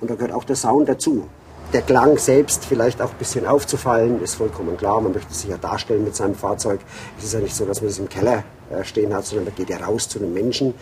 Und 0.00 0.10
da 0.10 0.14
gehört 0.14 0.32
auch 0.32 0.44
der 0.44 0.56
Sound 0.56 0.88
dazu. 0.88 1.28
Der 1.72 1.82
Klang 1.82 2.18
selbst 2.18 2.64
vielleicht 2.64 3.02
auch 3.02 3.10
ein 3.10 3.18
bisschen 3.18 3.46
aufzufallen, 3.46 4.20
ist 4.22 4.34
vollkommen 4.34 4.76
klar. 4.76 5.00
Man 5.00 5.12
möchte 5.12 5.32
sich 5.32 5.50
ja 5.50 5.56
darstellen 5.56 6.02
mit 6.02 6.16
seinem 6.16 6.34
Fahrzeug. 6.34 6.80
Es 7.18 7.24
ist 7.24 7.34
ja 7.34 7.40
nicht 7.40 7.54
so, 7.54 7.64
dass 7.64 7.80
man 7.80 7.90
es 7.90 7.98
im 7.98 8.08
Keller 8.08 8.42
äh, 8.70 8.82
stehen 8.82 9.14
hat, 9.14 9.26
sondern 9.26 9.46
man 9.46 9.54
geht 9.54 9.68
ja 9.68 9.76
raus 9.78 10.08
zu 10.08 10.18
den 10.18 10.32
Menschen. 10.32 10.74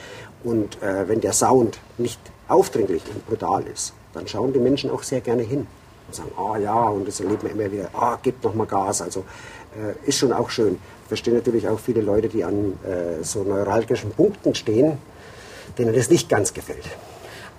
Und 0.44 0.80
äh, 0.82 1.08
wenn 1.08 1.20
der 1.20 1.32
Sound 1.32 1.78
nicht 1.96 2.20
aufdringlich 2.48 3.02
und 3.12 3.26
brutal 3.26 3.64
ist, 3.66 3.92
dann 4.14 4.26
schauen 4.26 4.52
die 4.52 4.58
Menschen 4.58 4.90
auch 4.90 5.02
sehr 5.02 5.20
gerne 5.20 5.42
hin 5.42 5.66
und 6.06 6.14
sagen, 6.14 6.30
ah 6.36 6.56
ja, 6.58 6.82
und 6.84 7.06
das 7.06 7.20
erlebt 7.20 7.42
man 7.42 7.52
immer 7.52 7.70
wieder, 7.70 7.90
ah, 7.92 8.18
gib 8.22 8.42
noch 8.42 8.54
mal 8.54 8.66
Gas. 8.66 9.02
Also 9.02 9.24
äh, 9.76 10.08
ist 10.08 10.18
schon 10.18 10.32
auch 10.32 10.50
schön. 10.50 10.78
Ich 11.02 11.08
verstehe 11.08 11.34
natürlich 11.34 11.68
auch 11.68 11.78
viele 11.78 12.00
Leute, 12.00 12.28
die 12.28 12.44
an 12.44 12.78
äh, 12.84 13.22
so 13.22 13.42
neuralgischen 13.42 14.10
Punkten 14.12 14.54
stehen, 14.54 14.98
denen 15.76 15.94
das 15.94 16.10
nicht 16.10 16.28
ganz 16.28 16.54
gefällt. 16.54 16.84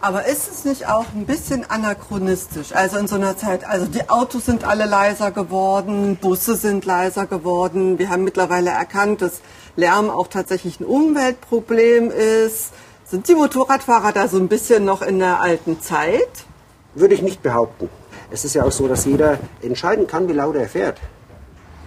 Aber 0.02 0.26
ist 0.26 0.50
es 0.50 0.64
nicht 0.64 0.88
auch 0.88 1.08
ein 1.14 1.26
bisschen 1.26 1.70
anachronistisch? 1.70 2.72
Also 2.74 2.98
in 2.98 3.08
so 3.08 3.16
einer 3.16 3.36
Zeit, 3.36 3.68
also 3.68 3.86
die 3.86 4.10
Autos 4.10 4.46
sind 4.46 4.64
alle 4.64 4.86
leiser 4.86 5.32
geworden, 5.32 6.16
Busse 6.16 6.56
sind 6.56 6.86
leiser 6.86 7.26
geworden. 7.26 8.00
Wir 8.00 8.10
haben 8.10 8.24
mittlerweile 8.24 8.70
erkannt, 8.70 9.22
dass 9.22 9.42
Lärm 9.76 10.10
auch 10.10 10.28
tatsächlich 10.28 10.80
ein 10.80 10.86
Umweltproblem 10.86 12.12
ist. 12.12 12.72
Sind 13.06 13.28
die 13.28 13.36
Motorradfahrer 13.36 14.12
da 14.12 14.28
so 14.28 14.38
ein 14.38 14.48
bisschen 14.48 14.86
noch 14.86 15.02
in 15.02 15.20
der 15.20 15.42
alten 15.42 15.82
Zeit? 15.82 16.46
Würde 16.94 17.16
ich 17.16 17.22
nicht 17.22 17.42
behaupten. 17.42 17.90
Es 18.32 18.46
ist 18.46 18.54
ja 18.54 18.64
auch 18.64 18.72
so, 18.72 18.88
dass 18.88 19.06
jeder 19.06 19.40
entscheiden 19.62 20.06
kann, 20.06 20.28
wie 20.28 20.34
laut 20.34 20.56
er 20.56 20.70
fährt. 20.70 21.00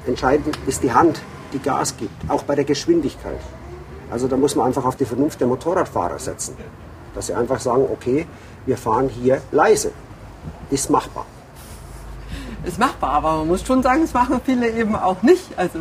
Entscheidend 0.07 0.59
ist 0.67 0.83
die 0.83 0.93
Hand, 0.93 1.23
die 1.53 1.61
Gas 1.61 1.97
gibt, 1.97 2.29
auch 2.29 2.43
bei 2.43 2.57
der 2.57 2.65
Geschwindigkeit. 2.65 3.39
Also 4.11 4.27
da 4.27 4.37
muss 4.37 4.57
man 4.57 4.67
einfach 4.67 4.85
auf 4.85 4.97
die 4.97 5.05
Vernunft 5.05 5.41
der 5.41 5.47
Motorradfahrer 5.47 6.19
setzen. 6.19 6.57
Dass 7.15 7.29
sie 7.29 7.35
einfach 7.35 7.61
sagen, 7.61 7.87
okay, 7.93 8.27
wir 8.67 8.77
fahren 8.77 9.09
hier 9.09 9.41
leise. 9.53 9.93
Ist 10.71 10.91
machbar. 10.91 11.27
Ist 12.65 12.79
machbar, 12.79 13.11
aber 13.11 13.39
man 13.39 13.49
muss 13.49 13.65
schon 13.65 13.83
sagen, 13.83 14.03
es 14.03 14.13
machen 14.13 14.41
viele 14.45 14.71
eben 14.71 14.97
auch 14.97 15.23
nicht. 15.23 15.57
Also 15.57 15.79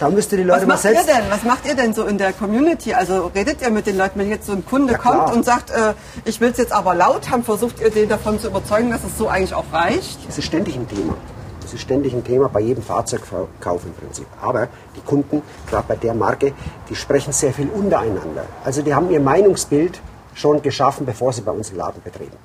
Da 0.00 0.08
müsste 0.08 0.38
die 0.38 0.48
was 0.48 0.56
Leute 0.56 0.66
mal 0.66 0.74
macht 0.74 0.84
ihr 0.86 0.92
denn? 0.92 1.30
Was 1.30 1.42
macht 1.44 1.66
ihr 1.66 1.74
denn 1.74 1.92
so 1.92 2.06
in 2.06 2.16
der 2.16 2.32
Community? 2.32 2.94
Also 2.94 3.30
redet 3.34 3.60
ihr 3.60 3.70
mit 3.70 3.86
den 3.86 3.98
Leuten, 3.98 4.18
wenn 4.18 4.30
jetzt 4.30 4.46
so 4.46 4.52
ein 4.52 4.64
Kunde 4.64 4.94
Ja, 4.94 4.98
klar. 4.98 5.26
kommt 5.26 5.36
und 5.36 5.44
sagt, 5.44 5.70
äh, 5.70 5.92
ich 6.24 6.40
will 6.40 6.50
es 6.50 6.56
jetzt 6.56 6.72
aber 6.72 6.94
laut 6.94 7.30
haben, 7.30 7.44
versucht 7.44 7.80
ihr 7.80 7.90
den 7.90 8.08
davon 8.08 8.40
zu 8.40 8.48
überzeugen, 8.48 8.90
dass 8.90 9.04
es 9.04 9.18
so 9.18 9.28
eigentlich 9.28 9.52
auch 9.52 9.70
reicht? 9.72 10.18
Es 10.26 10.38
ist 10.38 10.46
ständig 10.46 10.76
ein 10.76 10.88
Thema. 10.88 11.14
Es 11.62 11.74
ist 11.74 11.82
ständig 11.82 12.14
ein 12.14 12.24
Thema 12.24 12.48
bei 12.48 12.60
jedem 12.60 12.82
Fahrzeugkauf 12.82 13.84
im 13.84 13.92
Prinzip. 13.92 14.26
Aber 14.40 14.68
die 14.96 15.02
Kunden, 15.02 15.42
gerade 15.68 15.84
bei 15.86 15.96
der 15.96 16.14
Marke, 16.14 16.54
die 16.88 16.96
sprechen 16.96 17.34
sehr 17.34 17.52
viel 17.52 17.68
untereinander. 17.68 18.46
Also 18.64 18.80
die 18.80 18.94
haben 18.94 19.10
ihr 19.10 19.20
Meinungsbild 19.20 20.00
schon 20.32 20.62
geschaffen, 20.62 21.04
bevor 21.04 21.34
sie 21.34 21.42
bei 21.42 21.52
uns 21.52 21.68
den 21.68 21.76
Laden 21.76 22.02
betreten. 22.02 22.36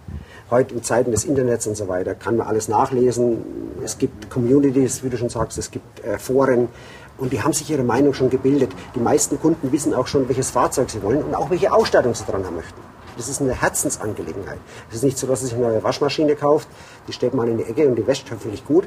Heute 0.52 0.76
in 0.76 0.84
Zeiten 0.84 1.12
des 1.12 1.24
Internets 1.24 1.66
und 1.66 1.78
so 1.78 1.88
weiter 1.88 2.16
kann 2.16 2.36
man 2.36 2.48
alles 2.48 2.68
nachlesen. 2.68 3.38
Es 3.84 3.98
gibt 3.98 4.30
Communities, 4.30 5.04
wie 5.04 5.10
du 5.10 5.18
schon 5.18 5.30
sagst, 5.30 5.58
es 5.58 5.72
gibt 5.72 6.04
äh, 6.06 6.20
Foren 6.20 6.68
und 7.18 7.34
die 7.34 7.42
haben 7.42 7.54
sich 7.54 7.70
ihre 7.70 7.84
Meinung 7.84 8.14
schon 8.14 8.30
gebildet. 8.30 8.72
Die 8.96 9.00
meisten 9.00 9.40
Kunden 9.40 9.72
wissen 9.72 9.94
auch 9.94 10.08
schon, 10.08 10.28
welches 10.28 10.52
Fahrzeug 10.52 10.90
sie 10.90 11.02
wollen 11.02 11.24
und 11.24 11.36
auch 11.36 11.50
welche 11.50 11.72
Ausstattung 11.72 12.14
sie 12.14 12.26
dran 12.26 12.46
haben 12.46 12.56
möchten. 12.56 12.80
Das 13.18 13.30
ist 13.30 13.42
eine 13.42 13.54
Herzensangelegenheit. 13.54 14.60
Es 14.90 14.98
ist 14.98 15.04
nicht 15.04 15.18
so, 15.18 15.26
dass 15.28 15.42
man 15.42 15.50
sich 15.50 15.58
eine 15.58 15.68
neue 15.68 15.84
Waschmaschine 15.84 16.36
kauft, 16.36 16.68
die 17.08 17.14
stellt 17.14 17.34
man 17.34 17.48
in 17.48 17.58
die 17.58 17.64
Ecke 17.64 17.88
und 17.88 17.96
die 17.96 18.06
wäscht 18.06 18.30
hoffentlich 18.30 18.66
gut. 18.66 18.86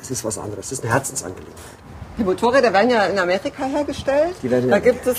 Es 0.00 0.10
ist 0.10 0.24
was 0.24 0.38
anderes. 0.38 0.66
Es 0.66 0.72
ist 0.72 0.84
eine 0.84 0.92
Herzensangelegenheit. 0.92 1.56
Die 2.18 2.24
Motorräder 2.24 2.72
werden 2.72 2.90
ja 2.90 3.04
in 3.04 3.18
Amerika 3.18 3.64
hergestellt. 3.64 4.34
Da 4.42 4.78
gibt 4.78 5.06
es 5.06 5.16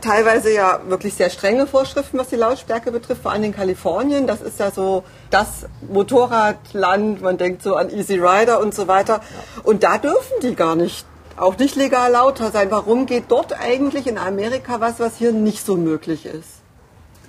teilweise 0.00 0.52
ja 0.52 0.80
wirklich 0.86 1.14
sehr 1.14 1.30
strenge 1.30 1.66
Vorschriften, 1.66 2.18
was 2.18 2.28
die 2.28 2.36
Lautstärke 2.36 2.92
betrifft, 2.92 3.22
vor 3.22 3.32
allem 3.32 3.44
in 3.44 3.54
Kalifornien. 3.54 4.26
Das 4.26 4.42
ist 4.42 4.58
ja 4.58 4.70
so 4.70 5.04
das 5.30 5.66
Motorradland, 5.88 7.22
man 7.22 7.38
denkt 7.38 7.62
so 7.62 7.76
an 7.76 7.90
Easy 7.90 8.18
Rider 8.18 8.60
und 8.60 8.74
so 8.74 8.88
weiter. 8.88 9.20
Und 9.62 9.82
da 9.82 9.98
dürfen 9.98 10.34
die 10.42 10.54
gar 10.54 10.76
nicht, 10.76 11.06
auch 11.36 11.58
nicht 11.58 11.76
legal 11.76 12.12
lauter 12.12 12.50
sein. 12.50 12.70
Warum 12.70 13.06
geht 13.06 13.24
dort 13.28 13.58
eigentlich 13.58 14.06
in 14.06 14.18
Amerika 14.18 14.80
was, 14.80 15.00
was 15.00 15.16
hier 15.16 15.32
nicht 15.32 15.64
so 15.64 15.76
möglich 15.76 16.26
ist? 16.26 16.64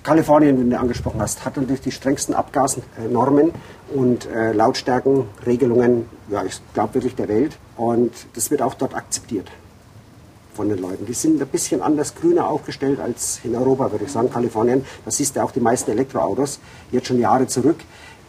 Kalifornien, 0.03 0.59
wenn 0.59 0.69
du 0.69 0.79
angesprochen 0.79 1.19
hast, 1.19 1.45
hat 1.45 1.57
natürlich 1.57 1.81
die 1.81 1.91
strengsten 1.91 2.35
Abgasnormen 2.35 3.51
und 3.91 4.27
äh, 4.27 4.51
Lautstärkenregelungen, 4.51 6.05
ja, 6.29 6.43
ich 6.43 6.61
glaube 6.75 6.93
wirklich 6.93 7.15
der 7.15 7.27
Welt. 7.27 7.57
Und 7.75 8.11
das 8.35 8.51
wird 8.51 8.61
auch 8.61 8.75
dort 8.75 8.93
akzeptiert 8.93 9.49
von 10.53 10.69
den 10.69 10.77
Leuten. 10.77 11.07
Die 11.07 11.13
sind 11.13 11.41
ein 11.41 11.47
bisschen 11.47 11.81
anders 11.81 12.13
grüner 12.13 12.47
aufgestellt 12.47 12.99
als 12.99 13.39
in 13.43 13.55
Europa, 13.55 13.91
würde 13.91 14.05
ich 14.05 14.11
sagen. 14.11 14.29
Kalifornien, 14.31 14.85
da 15.03 15.09
siehst 15.09 15.35
du 15.35 15.43
auch 15.43 15.51
die 15.51 15.59
meisten 15.59 15.89
Elektroautos, 15.89 16.59
jetzt 16.91 17.07
schon 17.07 17.19
Jahre 17.19 17.47
zurück, 17.47 17.77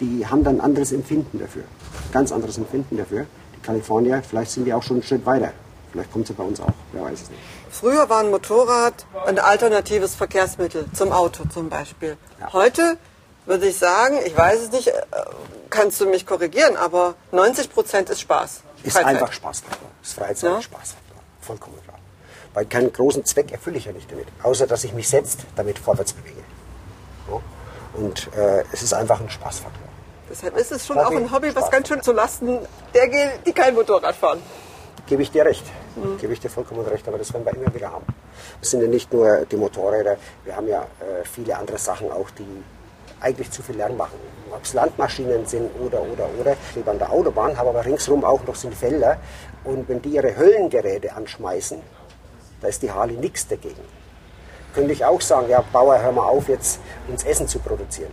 die 0.00 0.26
haben 0.26 0.44
dann 0.44 0.56
ein 0.56 0.60
anderes 0.62 0.92
Empfinden 0.92 1.38
dafür. 1.38 1.64
Ganz 2.10 2.32
anderes 2.32 2.56
Empfinden 2.56 2.96
dafür. 2.96 3.26
Die 3.54 3.60
Kalifornier, 3.60 4.22
vielleicht 4.26 4.50
sind 4.50 4.64
die 4.64 4.72
auch 4.72 4.82
schon 4.82 4.96
einen 4.96 5.02
Schritt 5.02 5.26
weiter. 5.26 5.52
Vielleicht 5.96 6.12
kommt 6.12 6.26
sie 6.26 6.34
bei 6.34 6.44
uns 6.44 6.60
auch, 6.60 6.68
wer 6.92 7.04
weiß 7.04 7.22
es 7.22 7.30
nicht. 7.30 7.40
Früher 7.70 8.06
war 8.10 8.20
ein 8.20 8.30
Motorrad 8.30 9.06
ein 9.24 9.38
alternatives 9.38 10.14
Verkehrsmittel 10.14 10.84
zum 10.92 11.10
Auto 11.10 11.44
zum 11.48 11.70
Beispiel. 11.70 12.18
Heute 12.52 12.98
würde 13.46 13.66
ich 13.66 13.78
sagen, 13.78 14.18
ich 14.26 14.36
weiß 14.36 14.60
es 14.60 14.72
nicht, 14.72 14.88
äh, 14.88 14.92
kannst 15.70 15.98
du 16.02 16.06
mich 16.06 16.26
korrigieren, 16.26 16.76
aber 16.76 17.14
90 17.32 17.72
Prozent 17.72 18.10
ist 18.10 18.20
Spaß. 18.20 18.60
Ist 18.82 18.92
Freizeit. 18.92 19.06
einfach 19.06 19.32
Spaßfaktor. 19.32 19.88
Ist 20.02 20.12
Freizeit, 20.12 20.50
Ja? 20.52 20.60
Spaßfaktor. 20.60 21.16
Vollkommen 21.40 21.82
klar. 21.82 21.98
Weil 22.52 22.66
keinen 22.66 22.92
großen 22.92 23.24
Zweck 23.24 23.50
erfülle 23.50 23.78
ich 23.78 23.86
ja 23.86 23.92
nicht 23.92 24.12
damit, 24.12 24.26
außer 24.42 24.66
dass 24.66 24.84
ich 24.84 24.92
mich 24.92 25.08
selbst 25.08 25.40
damit 25.56 25.78
vorwärts 25.78 26.12
bewege. 26.12 26.42
So. 27.26 27.42
Und 27.94 28.28
äh, 28.36 28.64
es 28.70 28.82
ist 28.82 28.92
einfach 28.92 29.18
ein 29.18 29.30
Spaßfaktor. 29.30 29.80
Deshalb 30.28 30.58
ist 30.58 30.72
es 30.72 30.86
schon 30.86 30.98
Hobby, 30.98 31.06
auch 31.16 31.20
ein 31.20 31.32
Hobby, 31.32 31.46
was 31.54 31.62
Spaß. 31.62 31.70
ganz 31.70 31.88
schön 31.88 32.02
zu 32.02 32.12
Lasten 32.12 32.58
der 32.92 33.08
geht, 33.08 33.46
die 33.46 33.52
kein 33.52 33.74
Motorrad 33.74 34.14
fahren. 34.14 34.42
Gebe 35.06 35.22
ich 35.22 35.30
dir 35.30 35.44
recht. 35.44 35.64
Gebe 36.20 36.32
ich 36.32 36.40
dir 36.40 36.50
vollkommen 36.50 36.84
recht, 36.84 37.06
aber 37.06 37.18
das 37.18 37.32
werden 37.32 37.44
wir 37.44 37.54
immer 37.54 37.72
wieder 37.72 37.92
haben. 37.92 38.06
Es 38.60 38.70
sind 38.70 38.82
ja 38.82 38.88
nicht 38.88 39.12
nur 39.12 39.46
die 39.46 39.56
Motorräder, 39.56 40.16
wir 40.44 40.56
haben 40.56 40.66
ja 40.66 40.82
äh, 40.82 41.24
viele 41.24 41.56
andere 41.56 41.78
Sachen 41.78 42.10
auch, 42.10 42.28
die 42.30 42.64
eigentlich 43.20 43.50
zu 43.50 43.62
viel 43.62 43.76
Lärm 43.76 43.96
machen. 43.96 44.18
Ob 44.52 44.62
es 44.62 44.74
Landmaschinen 44.74 45.46
sind 45.46 45.70
oder, 45.80 46.02
oder, 46.02 46.28
oder. 46.38 46.56
Ich 46.70 46.76
lebe 46.76 46.90
an 46.90 46.98
der 46.98 47.10
Autobahn, 47.10 47.56
habe 47.56 47.70
aber 47.70 47.84
ringsherum 47.84 48.24
auch 48.24 48.44
noch 48.46 48.56
sind 48.56 48.74
Felder. 48.74 49.18
Und 49.64 49.88
wenn 49.88 50.02
die 50.02 50.10
ihre 50.10 50.36
Höllengeräte 50.36 51.14
anschmeißen, 51.14 51.80
da 52.60 52.68
ist 52.68 52.82
die 52.82 52.90
Harley 52.90 53.16
nichts 53.16 53.46
dagegen. 53.46 53.82
Könnte 54.76 54.92
ich 54.92 55.04
auch 55.06 55.20
sagen, 55.22 55.48
ja, 55.48 55.64
Bauer, 55.72 55.98
hör 55.98 56.12
mal 56.12 56.26
auf, 56.26 56.48
jetzt 56.48 56.80
uns 57.08 57.24
Essen 57.24 57.48
zu 57.48 57.58
produzieren. 57.58 58.10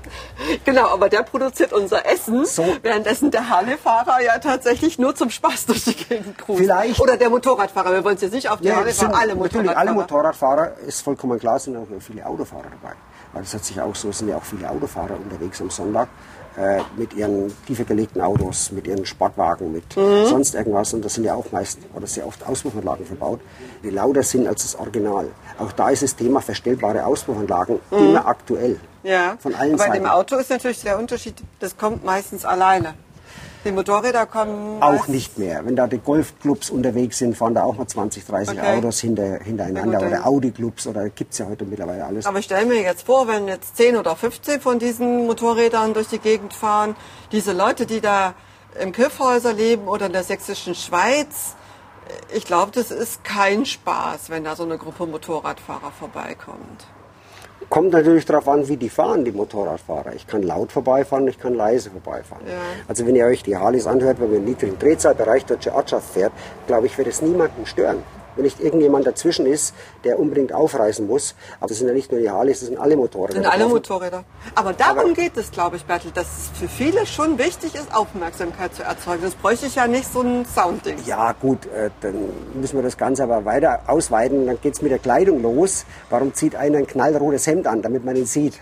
Genau, 0.63 0.87
aber 0.87 1.09
der 1.09 1.23
produziert 1.23 1.73
unser 1.73 2.05
Essen, 2.05 2.45
So. 2.45 2.65
währenddessen 2.81 3.31
der 3.31 3.49
Harley-Fahrer 3.49 4.21
ja 4.23 4.39
tatsächlich 4.39 4.97
nur 4.97 5.13
zum 5.13 5.29
Spaß 5.29 5.65
durch 5.65 5.83
die 5.83 5.93
Gegend 5.93 6.37
cruist. 6.37 6.61
Vielleicht. 6.61 7.01
Oder 7.01 7.17
der 7.17 7.29
Motorradfahrer, 7.29 7.91
wir 7.91 8.03
wollen 8.05 8.15
es 8.15 8.21
jetzt 8.21 8.33
nicht 8.33 8.49
auf 8.49 8.61
die 8.61 8.67
Ja, 8.69 8.77
Harley 8.77 8.91
es 8.91 8.97
sind 8.99 9.11
fahren, 9.11 9.19
alle 9.21 9.35
natürlich 9.35 9.53
Motorradfahrer. 9.55 9.77
alle 9.89 9.93
Motorradfahrer, 9.93 10.71
ist 10.87 11.01
vollkommen 11.01 11.37
klar, 11.37 11.59
sind 11.59 11.75
auch 11.75 11.85
viele 11.99 12.25
Autofahrer 12.25 12.63
dabei. 12.81 12.95
Weil 13.33 13.43
es 13.43 13.53
hat 13.53 13.65
sich 13.65 13.81
auch 13.81 13.93
so, 13.95 14.09
es 14.09 14.19
sind 14.19 14.29
ja 14.29 14.37
auch 14.37 14.43
viele 14.43 14.69
Autofahrer 14.69 15.15
unterwegs 15.17 15.59
am 15.59 15.69
Sonntag. 15.69 16.07
Äh, 16.57 16.81
mit 16.97 17.13
ihren 17.13 17.51
tiefer 17.65 17.83
gelegten 17.83 18.21
Autos, 18.21 18.71
mit 18.71 18.87
ihren 18.87 19.05
Sportwagen, 19.05 19.71
mit 19.71 19.95
mhm. 19.95 20.25
sonst 20.27 20.55
irgendwas. 20.55 20.93
Und 20.93 21.03
das 21.03 21.15
sind 21.15 21.23
ja 21.23 21.33
auch 21.33 21.51
meist 21.51 21.79
oder 21.93 22.07
sehr 22.07 22.27
oft 22.27 22.45
Auspuffanlagen 22.45 23.05
verbaut, 23.05 23.39
die 23.83 23.89
lauter 23.89 24.23
sind 24.23 24.47
als 24.47 24.63
das 24.63 24.75
Original. 24.75 25.27
Auch 25.57 25.71
da 25.71 25.89
ist 25.89 26.03
das 26.03 26.15
Thema 26.15 26.41
verstellbare 26.41 27.05
Auspuffanlagen 27.05 27.79
mhm. 27.91 27.97
immer 27.97 28.25
aktuell. 28.27 28.79
Ja, 29.03 29.35
von 29.39 29.53
allen 29.55 29.73
aber 29.73 29.79
Seiten. 29.79 29.91
bei 29.91 29.97
dem 29.99 30.07
Auto 30.07 30.37
ist 30.37 30.49
natürlich 30.49 30.81
der 30.81 30.97
Unterschied, 30.97 31.35
das 31.59 31.77
kommt 31.77 32.05
meistens 32.05 32.45
alleine. 32.45 32.93
Die 33.65 33.71
Motorräder 33.71 34.25
kommen. 34.25 34.81
Auch 34.83 35.07
nicht 35.07 35.37
mehr. 35.37 35.65
Wenn 35.65 35.75
da 35.75 35.87
die 35.87 35.97
Golfclubs 35.97 36.69
unterwegs 36.69 37.17
sind, 37.17 37.37
fahren 37.37 37.53
da 37.53 37.63
auch 37.63 37.77
mal 37.77 37.87
20, 37.87 38.25
30 38.25 38.59
okay. 38.59 38.77
Autos 38.77 38.99
hinter, 38.99 39.39
hintereinander. 39.39 40.05
Oder 40.05 40.27
Audi-Clubs 40.27 40.87
oder 40.87 41.09
gibt 41.09 41.31
es 41.31 41.39
ja 41.39 41.47
heute 41.47 41.63
mittlerweile 41.63 42.05
alles. 42.05 42.25
Aber 42.25 42.39
ich 42.39 42.45
stelle 42.45 42.65
mir 42.65 42.81
jetzt 42.81 43.05
vor, 43.05 43.27
wenn 43.27 43.47
jetzt 43.47 43.77
10 43.77 43.95
oder 43.95 44.15
15 44.15 44.59
von 44.59 44.79
diesen 44.79 45.25
Motorrädern 45.27 45.93
durch 45.93 46.07
die 46.07 46.19
Gegend 46.19 46.53
fahren, 46.53 46.95
diese 47.31 47.53
Leute, 47.53 47.85
die 47.85 48.01
da 48.01 48.33
im 48.79 48.91
Kiffhäuser 48.91 49.53
leben 49.53 49.87
oder 49.87 50.07
in 50.07 50.13
der 50.13 50.23
sächsischen 50.23 50.75
Schweiz, 50.75 51.55
ich 52.33 52.45
glaube, 52.45 52.71
das 52.71 52.91
ist 52.91 53.23
kein 53.23 53.65
Spaß, 53.65 54.29
wenn 54.29 54.43
da 54.43 54.55
so 54.55 54.63
eine 54.63 54.77
Gruppe 54.77 55.05
Motorradfahrer 55.05 55.91
vorbeikommt. 55.91 56.85
Kommt 57.73 57.91
natürlich 57.91 58.23
darauf 58.25 58.47
an, 58.49 58.67
wie 58.67 58.77
die 58.77 58.87
fahren, 58.87 59.25
die 59.25 59.31
Motorradfahrer. 59.31 60.13
Ich 60.13 60.27
kann 60.27 60.43
laut 60.43 60.71
vorbeifahren, 60.71 61.27
ich 61.27 61.39
kann 61.39 61.55
leise 61.55 61.89
vorbeifahren. 61.89 62.45
Ja. 62.45 62.53
Also 62.87 63.07
wenn 63.07 63.15
ihr 63.15 63.25
euch 63.25 63.41
die 63.41 63.57
Harleys 63.57 63.87
anhört, 63.87 64.21
wenn 64.21 64.29
man 64.29 64.37
im 64.37 64.45
niedrigen 64.45 64.77
Drehzahlbereich 64.77 65.45
deutsche 65.45 65.73
Ortschaft 65.73 66.13
fährt, 66.13 66.33
glaube 66.67 66.85
ich, 66.85 66.95
wird 66.99 67.07
es 67.07 67.23
niemanden 67.23 67.65
stören 67.65 68.03
wenn 68.35 68.43
nicht 68.43 68.59
irgendjemand 68.59 69.07
dazwischen 69.07 69.45
ist, 69.45 69.73
der 70.03 70.19
unbedingt 70.19 70.53
aufreißen 70.53 71.05
muss. 71.05 71.35
Aber 71.59 71.67
das 71.67 71.77
sind 71.77 71.87
ja 71.87 71.93
nicht 71.93 72.11
nur 72.11 72.21
die 72.21 72.29
Harleys, 72.29 72.59
das 72.59 72.69
sind 72.69 72.79
alle 72.79 72.95
Motorräder. 72.95 73.41
Das 73.41 73.43
sind 73.43 73.61
alle 73.61 73.67
Motorräder. 73.69 74.23
Aber 74.55 74.73
darum 74.73 74.99
Aber 74.99 75.13
geht 75.13 75.37
es, 75.37 75.51
glaube 75.51 75.77
ich, 75.77 75.85
Bertel, 75.85 76.11
dass 76.13 76.27
es 76.27 76.59
für 76.59 76.67
viele 76.67 77.05
schon 77.05 77.37
wichtig 77.37 77.75
ist, 77.75 77.93
Aufmerksamkeit 77.93 78.73
zu 78.73 78.83
erzeugen. 78.83 79.23
Das 79.23 79.35
bräuchte 79.35 79.65
ich 79.67 79.75
ja 79.75 79.87
nicht 79.87 80.11
so 80.11 80.21
ein 80.21 80.45
Soundding. 80.45 80.97
Ja 81.05 81.33
gut, 81.33 81.65
äh, 81.67 81.89
dann 82.01 82.15
müssen 82.53 82.77
wir 82.77 82.83
das 82.83 82.97
Ganze 82.97 83.23
aber 83.23 83.45
weiter 83.45 83.81
ausweiten. 83.87 84.45
Dann 84.47 84.59
geht 84.61 84.75
es 84.75 84.81
mit 84.81 84.91
der 84.91 84.99
Kleidung 84.99 85.41
los. 85.41 85.85
Warum 86.09 86.33
zieht 86.33 86.55
einer 86.55 86.77
ein 86.77 86.87
knallrotes 86.87 87.47
Hemd 87.47 87.67
an, 87.67 87.81
damit 87.81 88.05
man 88.05 88.15
ihn 88.15 88.25
sieht? 88.25 88.59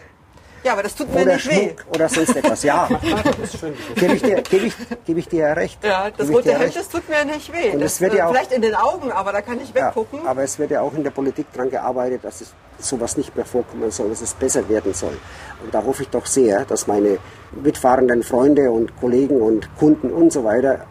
Ja, 0.64 0.74
aber 0.74 0.84
das 0.84 0.96
tut 0.96 1.14
mir 1.14 1.22
oder 1.22 1.34
nicht 1.34 1.44
Schmuck 1.44 1.56
weh. 1.56 1.76
Oder 1.96 2.10
sonst 2.10 2.36
etwas. 2.36 2.64
Ja, 2.64 2.88
gebe 3.96 4.14
ich, 4.14 4.22
dir, 4.22 4.42
geb 4.42 4.64
ich, 4.64 4.74
geb 5.06 5.18
ich 5.18 5.28
dir 5.28 5.46
recht. 5.56 5.84
Ja, 5.84 6.12
das 6.12 6.30
rote 6.30 6.58
Hemd, 6.58 6.76
das 6.76 6.88
tut 6.88 7.08
mir 7.10 7.26
nicht 7.26 7.52
weh. 7.52 7.72
Und 7.72 7.82
das, 7.82 8.00
wird 8.00 8.14
ja 8.14 8.28
auch, 8.28 8.32
vielleicht 8.32 8.52
in 8.52 8.62
den 8.62 8.76
Augen, 8.76 9.12
aber 9.12 9.32
da 9.32 9.42
kann 9.42 9.60
ich 9.60 9.74
weggucken. 9.74 10.20
Ja, 10.24 10.30
aber 10.30 10.44
es 10.44 10.60
wird 10.60 10.72
ja 10.72 10.82
auch 10.82 10.94
in 10.94 11.04
der 11.04 11.12
Politik 11.12 11.48
daran 11.54 11.70
gearbeitet, 11.70 12.24
dass 12.24 12.42
es 12.42 12.54
sowas 12.78 13.18
nicht 13.18 13.36
mehr 13.36 13.46
vorkommen 13.46 13.90
soll, 13.92 14.10
dass 14.10 14.22
es 14.22 14.34
besser 14.34 14.68
werden 14.70 14.94
soll. 14.94 15.18
Und 15.64 15.74
da 15.74 15.84
hoffe 15.84 16.04
ich 16.04 16.10
doch 16.10 16.26
sehr, 16.26 16.66
dass 16.66 16.88
meine 16.88 17.18
mitfahrenden 17.52 18.24
Freunde 18.24 18.72
und 18.72 18.96
Kollegen 19.00 19.42
und 19.42 19.76
Kunden 19.78 20.12
und 20.12 20.32
so 20.32 20.44
weiter 20.44 20.86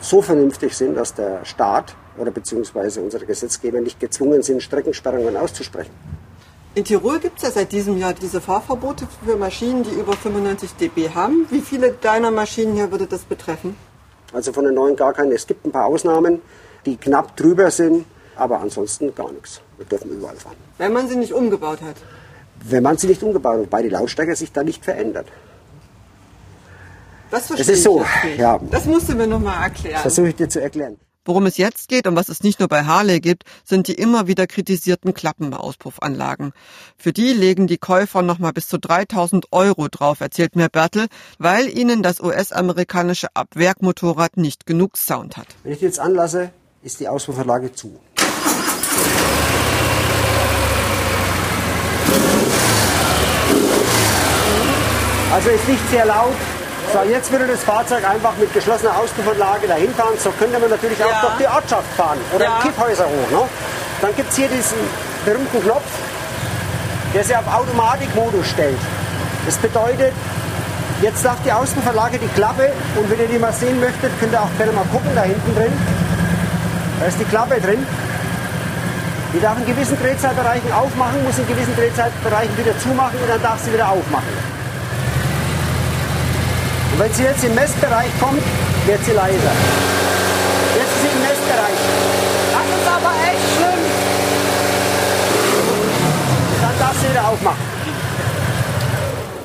so 0.00 0.20
vernünftig 0.20 0.76
sind, 0.76 0.96
dass 0.96 1.14
der 1.14 1.44
Staat 1.44 1.94
oder 2.18 2.30
beziehungsweise 2.30 3.00
unsere 3.00 3.24
Gesetzgeber 3.24 3.80
nicht 3.80 4.00
gezwungen 4.00 4.42
sind, 4.42 4.62
Streckensperrungen 4.62 5.36
auszusprechen. 5.36 5.92
In 6.74 6.84
Tirol 6.84 7.20
gibt 7.20 7.36
es 7.36 7.42
ja 7.42 7.50
seit 7.50 7.70
diesem 7.70 7.98
Jahr 7.98 8.14
diese 8.14 8.40
Fahrverbote 8.40 9.06
für 9.24 9.36
Maschinen, 9.36 9.82
die 9.82 9.90
über 9.90 10.14
95 10.14 10.72
dB 10.80 11.10
haben. 11.10 11.46
Wie 11.50 11.60
viele 11.60 11.92
deiner 11.92 12.30
Maschinen 12.30 12.74
hier 12.74 12.90
würde 12.90 13.06
das 13.06 13.24
betreffen? 13.24 13.76
Also 14.32 14.54
von 14.54 14.64
den 14.64 14.72
neuen 14.74 14.96
gar 14.96 15.12
keine. 15.12 15.34
Es 15.34 15.46
gibt 15.46 15.66
ein 15.66 15.72
paar 15.72 15.84
Ausnahmen, 15.84 16.40
die 16.86 16.96
knapp 16.96 17.36
drüber 17.36 17.70
sind, 17.70 18.06
aber 18.36 18.60
ansonsten 18.60 19.14
gar 19.14 19.30
nichts. 19.32 19.60
Wir 19.76 19.84
dürfen 19.84 20.12
überall 20.12 20.36
fahren. 20.36 20.56
Wenn 20.78 20.94
man 20.94 21.08
sie 21.08 21.16
nicht 21.16 21.34
umgebaut 21.34 21.82
hat? 21.82 21.96
Wenn 22.64 22.82
man 22.82 22.96
sie 22.96 23.08
nicht 23.08 23.22
umgebaut 23.22 23.54
hat, 23.54 23.60
wobei 23.60 23.82
die 23.82 23.90
Lautstärke 23.90 24.34
sich 24.34 24.50
da 24.50 24.62
nicht 24.62 24.82
verändert. 24.82 25.26
Das 27.30 27.48
verstehe 27.48 27.74
es 27.74 27.78
ist 27.80 27.84
so, 27.84 28.02
ja. 28.38 28.58
Das 28.70 28.86
musst 28.86 29.10
du 29.10 29.14
mir 29.14 29.26
nochmal 29.26 29.64
erklären. 29.64 29.94
Das 29.94 30.02
versuche 30.02 30.28
ich 30.28 30.36
dir 30.36 30.48
zu 30.48 30.62
erklären. 30.62 30.98
Worum 31.24 31.46
es 31.46 31.56
jetzt 31.56 31.88
geht 31.88 32.08
und 32.08 32.16
was 32.16 32.28
es 32.28 32.42
nicht 32.42 32.58
nur 32.58 32.68
bei 32.68 32.84
Harley 32.84 33.20
gibt, 33.20 33.44
sind 33.64 33.86
die 33.86 33.94
immer 33.94 34.26
wieder 34.26 34.48
kritisierten 34.48 35.14
Klappenauspuffanlagen. 35.14 36.52
Für 36.96 37.12
die 37.12 37.32
legen 37.32 37.68
die 37.68 37.78
Käufer 37.78 38.22
nochmal 38.22 38.52
bis 38.52 38.66
zu 38.66 38.76
3000 38.76 39.46
Euro 39.52 39.86
drauf, 39.86 40.20
erzählt 40.20 40.56
mir 40.56 40.68
Bertel, 40.68 41.06
weil 41.38 41.68
ihnen 41.68 42.02
das 42.02 42.18
US-amerikanische 42.18 43.28
Abwerkmotorrad 43.34 44.36
nicht 44.36 44.66
genug 44.66 44.96
Sound 44.96 45.36
hat. 45.36 45.46
Wenn 45.62 45.74
ich 45.74 45.78
die 45.78 45.84
jetzt 45.84 46.00
anlasse, 46.00 46.50
ist 46.82 46.98
die 46.98 47.06
Auspuffanlage 47.06 47.72
zu. 47.72 48.00
Also 55.32 55.50
ist 55.50 55.68
nicht 55.68 55.88
sehr 55.90 56.04
laut, 56.04 56.34
so, 56.92 57.02
jetzt 57.08 57.32
würde 57.32 57.46
das 57.46 57.64
Fahrzeug 57.64 58.04
einfach 58.08 58.36
mit 58.38 58.52
geschlossener 58.52 58.96
Auspuffanlage 58.98 59.66
dahin 59.66 59.94
fahren. 59.94 60.14
So 60.18 60.30
könnte 60.32 60.58
man 60.58 60.68
natürlich 60.68 61.02
auch 61.02 61.08
ja. 61.08 61.20
durch 61.22 61.36
die 61.38 61.46
Ortschaft 61.46 61.88
fahren 61.96 62.18
oder 62.34 62.44
ja. 62.44 62.58
Kiffhäuser 62.62 63.04
hoch. 63.06 63.30
Ne? 63.30 63.48
Dann 64.02 64.14
gibt 64.14 64.30
es 64.30 64.36
hier 64.36 64.48
diesen 64.48 64.76
berühmten 65.24 65.62
Knopf, 65.62 65.88
der 67.14 67.24
sich 67.24 67.36
auf 67.36 67.46
Automatikmodus 67.46 68.46
stellt. 68.46 68.78
Das 69.46 69.56
bedeutet, 69.56 70.12
jetzt 71.00 71.24
darf 71.24 71.36
die 71.44 71.52
Auspuffanlage 71.52 72.18
die 72.18 72.28
Klappe 72.28 72.70
und 72.96 73.10
wenn 73.10 73.20
ihr 73.20 73.28
die 73.28 73.38
mal 73.38 73.52
sehen 73.52 73.80
möchtet, 73.80 74.12
könnt 74.20 74.32
ihr 74.32 74.40
auch 74.40 74.52
gerne 74.58 74.72
mal 74.72 74.84
gucken, 74.92 75.10
da 75.14 75.22
hinten 75.22 75.54
drin. 75.56 75.72
Da 77.00 77.06
ist 77.06 77.18
die 77.18 77.24
Klappe 77.24 77.60
drin. 77.60 77.86
Die 79.32 79.40
darf 79.40 79.56
in 79.56 79.64
gewissen 79.64 79.96
Drehzahlbereichen 79.98 80.70
aufmachen, 80.72 81.24
muss 81.24 81.38
in 81.38 81.48
gewissen 81.48 81.74
Drehzahlbereichen 81.74 82.56
wieder 82.58 82.78
zumachen 82.78 83.18
und 83.18 83.30
dann 83.30 83.42
darf 83.42 83.58
sie 83.64 83.72
wieder 83.72 83.88
aufmachen. 83.88 84.51
Und 86.92 86.98
wenn 86.98 87.12
sie 87.14 87.22
jetzt 87.22 87.42
im 87.42 87.54
Messbereich 87.54 88.10
kommt, 88.20 88.42
wird 88.84 89.02
sie 89.04 89.12
leiser. 89.12 89.52
Jetzt 90.74 90.92
ist 90.92 91.00
sie 91.00 91.08
im 91.08 91.22
Messbereich. 91.22 91.78
Das 92.52 92.66
ist 92.78 92.86
aber 92.86 93.12
echt 93.30 93.46
schlimm. 93.56 93.82
Dann 96.60 96.78
darf 96.78 96.94
sie 97.00 97.10
wieder 97.10 97.28
aufmachen. 97.28 97.62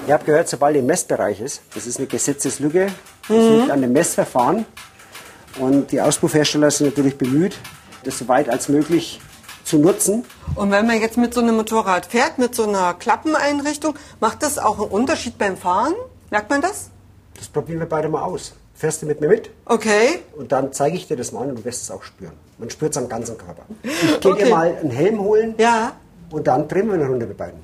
Ihr 0.08 0.14
habt 0.14 0.26
gehört, 0.26 0.50
sobald 0.50 0.76
im 0.76 0.86
Messbereich 0.86 1.40
ist, 1.40 1.62
das 1.74 1.88
ist 1.88 1.98
eine 1.98 2.08
Gesetzeslücke, 2.08 2.88
das 3.30 3.38
mhm. 3.38 3.60
liegt 3.60 3.72
an 3.72 3.82
dem 3.82 3.94
Messverfahren. 3.94 4.66
Und 5.58 5.92
die 5.92 6.02
Auspuffhersteller 6.02 6.70
sind 6.70 6.88
natürlich 6.88 7.18
bemüht, 7.18 7.58
das 8.04 8.20
so 8.20 8.28
weit 8.28 8.50
als 8.50 8.68
möglich 8.68 9.22
zu 9.64 9.78
nutzen. 9.78 10.26
Und 10.56 10.72
wenn 10.72 10.86
man 10.86 11.00
jetzt 11.00 11.18
mit 11.18 11.34
so 11.34 11.42
einem 11.42 11.56
Motorrad 11.56 12.08
fährt, 12.08 12.40
mit 12.40 12.56
so 12.56 12.64
einer 12.64 12.94
Klappeneinrichtung, 12.94 13.96
macht 14.20 14.44
das 14.44 14.58
auch 14.58 14.80
einen 14.80 14.90
Unterschied 14.90 15.38
beim 15.38 15.56
Fahren? 15.56 15.94
Merkt 16.30 16.50
man 16.50 16.62
das? 16.62 16.90
Das 17.38 17.48
probieren 17.48 17.80
wir 17.80 17.88
beide 17.88 18.10
mal 18.10 18.24
aus. 18.24 18.54
Fährst 18.74 19.02
du 19.02 19.06
mit 19.06 19.22
mir 19.22 19.28
mit? 19.28 19.50
Okay. 19.66 20.20
Und 20.36 20.52
dann 20.52 20.74
zeige 20.74 20.98
ich 20.98 21.08
dir 21.08 21.16
das 21.16 21.32
mal 21.32 21.48
und 21.48 21.60
du 21.60 21.66
wirst 21.66 21.84
es 21.84 21.92
auch 21.92 22.04
spüren. 22.04 22.34
Man 22.58 22.70
spürt 22.70 22.92
es 22.92 22.98
am 22.98 23.08
ganzen 23.08 23.38
Körper. 23.38 23.64
Ich 23.84 24.20
gehe 24.20 24.32
okay. 24.32 24.44
dir 24.46 24.50
mal 24.50 24.76
einen 24.76 24.92
Helm 24.92 25.20
holen. 25.20 25.56
Ja. 25.58 25.94
Und 26.30 26.48
dann 26.48 26.68
drehen 26.68 26.88
wir 26.88 26.96
eine 26.96 27.08
Runde 27.08 27.26
mit 27.26 27.38
beiden. 27.38 27.60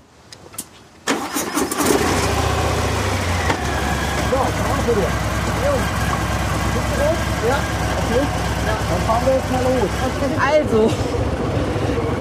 So, 4.32 4.38
machen 4.38 4.86
wir. 4.86 5.34
Ja. 7.48 7.60
Okay. 7.98 8.24
Ja. 8.66 8.78
Dann 8.90 9.02
fahren 9.06 9.26
wir 9.26 9.34
jetzt 9.34 9.52
mal 9.52 9.64
los. 9.64 9.90
Also, 10.40 11.13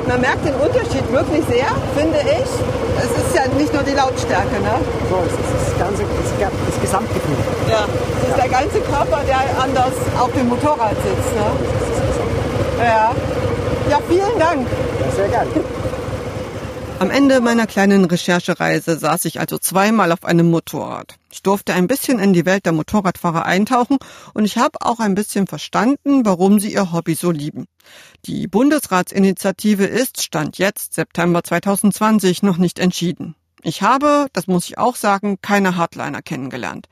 man 0.06 0.20
merkt 0.20 0.44
den 0.44 0.54
Unterschied 0.54 1.04
wirklich 1.12 1.44
sehr, 1.48 1.66
finde 1.96 2.18
ich. 2.20 2.48
Es 2.98 3.10
ist 3.10 3.34
ja 3.34 3.42
nicht 3.58 3.72
nur 3.72 3.82
die 3.82 3.94
Lautstärke, 3.94 4.60
ne? 4.60 4.74
So, 5.10 5.18
es 5.26 5.32
ist 5.32 5.72
das, 5.72 5.78
ganze, 5.78 6.02
das, 6.02 6.50
das 6.66 6.80
Gesamtgefühl. 6.80 7.36
Ja, 7.68 7.86
es 7.86 8.28
ist 8.28 8.36
ja. 8.36 8.42
der 8.44 8.50
ganze 8.50 8.80
Körper, 8.80 9.20
der 9.26 9.40
anders 9.62 9.94
auf 10.18 10.32
dem 10.32 10.48
Motorrad 10.48 10.96
sitzt, 11.02 11.32
ne? 11.34 12.84
Ja. 12.84 13.12
Ja, 13.90 13.98
vielen 14.08 14.38
Dank. 14.38 14.66
Ja, 14.66 15.16
sehr 15.16 15.28
gerne. 15.28 15.50
Am 17.02 17.10
Ende 17.10 17.40
meiner 17.40 17.66
kleinen 17.66 18.04
Recherchereise 18.04 18.96
saß 18.96 19.24
ich 19.24 19.40
also 19.40 19.58
zweimal 19.58 20.12
auf 20.12 20.24
einem 20.24 20.48
Motorrad. 20.48 21.16
Ich 21.32 21.42
durfte 21.42 21.74
ein 21.74 21.88
bisschen 21.88 22.20
in 22.20 22.32
die 22.32 22.46
Welt 22.46 22.64
der 22.64 22.72
Motorradfahrer 22.72 23.44
eintauchen 23.44 23.98
und 24.34 24.44
ich 24.44 24.56
habe 24.56 24.78
auch 24.82 25.00
ein 25.00 25.16
bisschen 25.16 25.48
verstanden, 25.48 26.24
warum 26.24 26.60
sie 26.60 26.72
ihr 26.72 26.92
Hobby 26.92 27.16
so 27.16 27.32
lieben. 27.32 27.66
Die 28.24 28.46
Bundesratsinitiative 28.46 29.84
ist, 29.84 30.22
Stand 30.22 30.58
jetzt, 30.58 30.94
September 30.94 31.42
2020, 31.42 32.44
noch 32.44 32.58
nicht 32.58 32.78
entschieden. 32.78 33.34
Ich 33.62 33.82
habe, 33.82 34.28
das 34.32 34.46
muss 34.46 34.66
ich 34.66 34.78
auch 34.78 34.94
sagen, 34.94 35.38
keine 35.42 35.74
Hardliner 35.74 36.22
kennengelernt. 36.22 36.86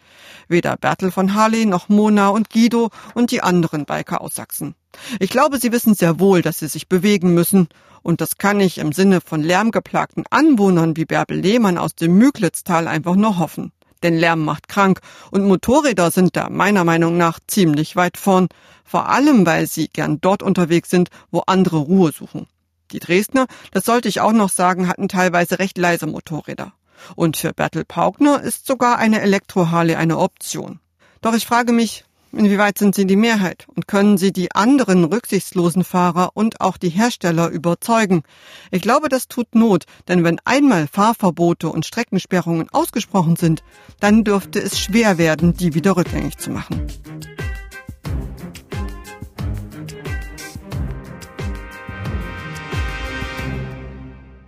Weder 0.48 0.76
Bertel 0.76 1.12
von 1.12 1.34
Harley 1.34 1.66
noch 1.66 1.88
Mona 1.88 2.30
und 2.30 2.50
Guido 2.50 2.90
und 3.14 3.30
die 3.30 3.42
anderen 3.42 3.84
Biker 3.84 4.20
aus 4.22 4.34
Sachsen. 4.34 4.74
Ich 5.18 5.30
glaube, 5.30 5.58
sie 5.58 5.72
wissen 5.72 5.94
sehr 5.94 6.20
wohl, 6.20 6.42
dass 6.42 6.58
sie 6.58 6.68
sich 6.68 6.88
bewegen 6.88 7.34
müssen 7.34 7.68
und 8.02 8.20
das 8.20 8.38
kann 8.38 8.60
ich 8.60 8.78
im 8.78 8.92
Sinne 8.92 9.20
von 9.20 9.42
lärmgeplagten 9.42 10.24
Anwohnern 10.30 10.96
wie 10.96 11.04
Bärbel 11.04 11.38
Lehmann 11.38 11.78
aus 11.78 11.94
dem 11.94 12.16
Müglitztal 12.16 12.88
einfach 12.88 13.16
nur 13.16 13.38
hoffen. 13.38 13.72
Denn 14.02 14.16
Lärm 14.16 14.44
macht 14.44 14.68
krank 14.68 15.00
und 15.30 15.46
Motorräder 15.46 16.10
sind 16.10 16.34
da 16.36 16.48
meiner 16.48 16.84
Meinung 16.84 17.18
nach 17.18 17.38
ziemlich 17.46 17.96
weit 17.96 18.16
vorn, 18.16 18.48
vor 18.84 19.08
allem 19.08 19.44
weil 19.44 19.66
sie 19.66 19.88
gern 19.88 20.20
dort 20.20 20.42
unterwegs 20.42 20.88
sind, 20.88 21.10
wo 21.30 21.40
andere 21.40 21.76
Ruhe 21.76 22.12
suchen. 22.12 22.46
Die 22.92 22.98
Dresdner, 22.98 23.46
das 23.72 23.84
sollte 23.84 24.08
ich 24.08 24.20
auch 24.20 24.32
noch 24.32 24.48
sagen, 24.48 24.88
hatten 24.88 25.08
teilweise 25.08 25.58
recht 25.58 25.78
leise 25.78 26.06
Motorräder. 26.06 26.72
Und 27.14 27.36
für 27.36 27.52
Bertel 27.52 27.84
Paugner 27.84 28.42
ist 28.42 28.66
sogar 28.66 28.98
eine 28.98 29.20
Elektroharley 29.20 29.94
eine 29.94 30.18
Option. 30.18 30.80
Doch 31.20 31.34
ich 31.34 31.46
frage 31.46 31.72
mich, 31.72 32.04
inwieweit 32.32 32.78
sind 32.78 32.94
Sie 32.94 33.06
die 33.06 33.16
Mehrheit 33.16 33.66
und 33.74 33.86
können 33.86 34.18
Sie 34.18 34.32
die 34.32 34.52
anderen 34.52 35.04
rücksichtslosen 35.04 35.84
Fahrer 35.84 36.30
und 36.34 36.60
auch 36.60 36.76
die 36.76 36.90
Hersteller 36.90 37.48
überzeugen? 37.48 38.22
Ich 38.70 38.82
glaube, 38.82 39.08
das 39.08 39.28
tut 39.28 39.54
Not, 39.54 39.84
denn 40.08 40.24
wenn 40.24 40.40
einmal 40.44 40.86
Fahrverbote 40.86 41.68
und 41.68 41.86
Streckensperrungen 41.86 42.68
ausgesprochen 42.70 43.36
sind, 43.36 43.62
dann 44.00 44.24
dürfte 44.24 44.60
es 44.60 44.78
schwer 44.78 45.18
werden, 45.18 45.54
die 45.54 45.74
wieder 45.74 45.96
rückgängig 45.96 46.38
zu 46.38 46.50
machen. 46.50 46.86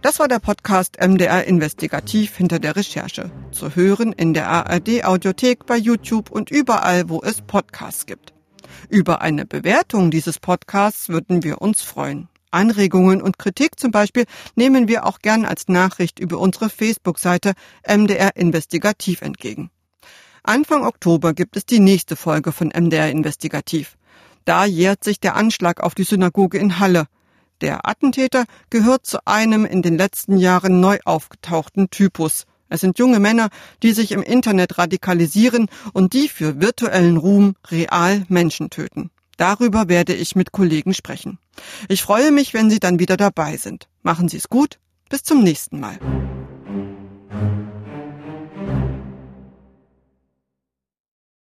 Das 0.02 0.18
war 0.18 0.26
der 0.26 0.40
Podcast 0.40 0.96
MDR 1.00 1.44
Investigativ 1.44 2.36
hinter 2.36 2.58
der 2.58 2.74
Recherche. 2.74 3.30
Zu 3.52 3.76
hören 3.76 4.12
in 4.12 4.34
der 4.34 4.48
ARD 4.48 5.04
Audiothek 5.04 5.64
bei 5.64 5.76
YouTube 5.76 6.28
und 6.28 6.50
überall, 6.50 7.08
wo 7.08 7.22
es 7.22 7.40
Podcasts 7.40 8.04
gibt. 8.04 8.34
Über 8.88 9.22
eine 9.22 9.46
Bewertung 9.46 10.10
dieses 10.10 10.40
Podcasts 10.40 11.08
würden 11.08 11.44
wir 11.44 11.62
uns 11.62 11.82
freuen. 11.82 12.28
Anregungen 12.50 13.22
und 13.22 13.38
Kritik 13.38 13.78
zum 13.78 13.92
Beispiel 13.92 14.24
nehmen 14.56 14.88
wir 14.88 15.06
auch 15.06 15.20
gern 15.20 15.44
als 15.44 15.68
Nachricht 15.68 16.18
über 16.18 16.38
unsere 16.38 16.68
Facebook-Seite 16.68 17.52
MDR 17.86 18.34
Investigativ 18.34 19.22
entgegen. 19.22 19.70
Anfang 20.42 20.84
Oktober 20.84 21.32
gibt 21.32 21.56
es 21.56 21.64
die 21.64 21.78
nächste 21.78 22.16
Folge 22.16 22.50
von 22.50 22.72
MDR 22.76 23.08
Investigativ. 23.08 23.96
Da 24.44 24.64
jährt 24.64 25.04
sich 25.04 25.20
der 25.20 25.36
Anschlag 25.36 25.80
auf 25.80 25.94
die 25.94 26.02
Synagoge 26.02 26.58
in 26.58 26.80
Halle. 26.80 27.06
Der 27.62 27.88
Attentäter 27.88 28.44
gehört 28.70 29.06
zu 29.06 29.24
einem 29.24 29.64
in 29.64 29.82
den 29.82 29.96
letzten 29.96 30.36
Jahren 30.36 30.80
neu 30.80 30.98
aufgetauchten 31.04 31.90
Typus. 31.90 32.44
Es 32.68 32.80
sind 32.80 32.98
junge 32.98 33.20
Männer, 33.20 33.50
die 33.84 33.92
sich 33.92 34.10
im 34.10 34.20
Internet 34.20 34.78
radikalisieren 34.78 35.68
und 35.92 36.12
die 36.12 36.28
für 36.28 36.60
virtuellen 36.60 37.16
Ruhm 37.16 37.54
real 37.70 38.24
Menschen 38.28 38.68
töten. 38.68 39.10
Darüber 39.36 39.88
werde 39.88 40.12
ich 40.12 40.34
mit 40.34 40.50
Kollegen 40.50 40.92
sprechen. 40.92 41.38
Ich 41.88 42.02
freue 42.02 42.32
mich, 42.32 42.52
wenn 42.52 42.68
Sie 42.68 42.80
dann 42.80 42.98
wieder 42.98 43.16
dabei 43.16 43.56
sind. 43.56 43.88
Machen 44.02 44.28
Sie 44.28 44.38
es 44.38 44.48
gut. 44.48 44.78
Bis 45.08 45.22
zum 45.22 45.44
nächsten 45.44 45.78
Mal. 45.78 45.98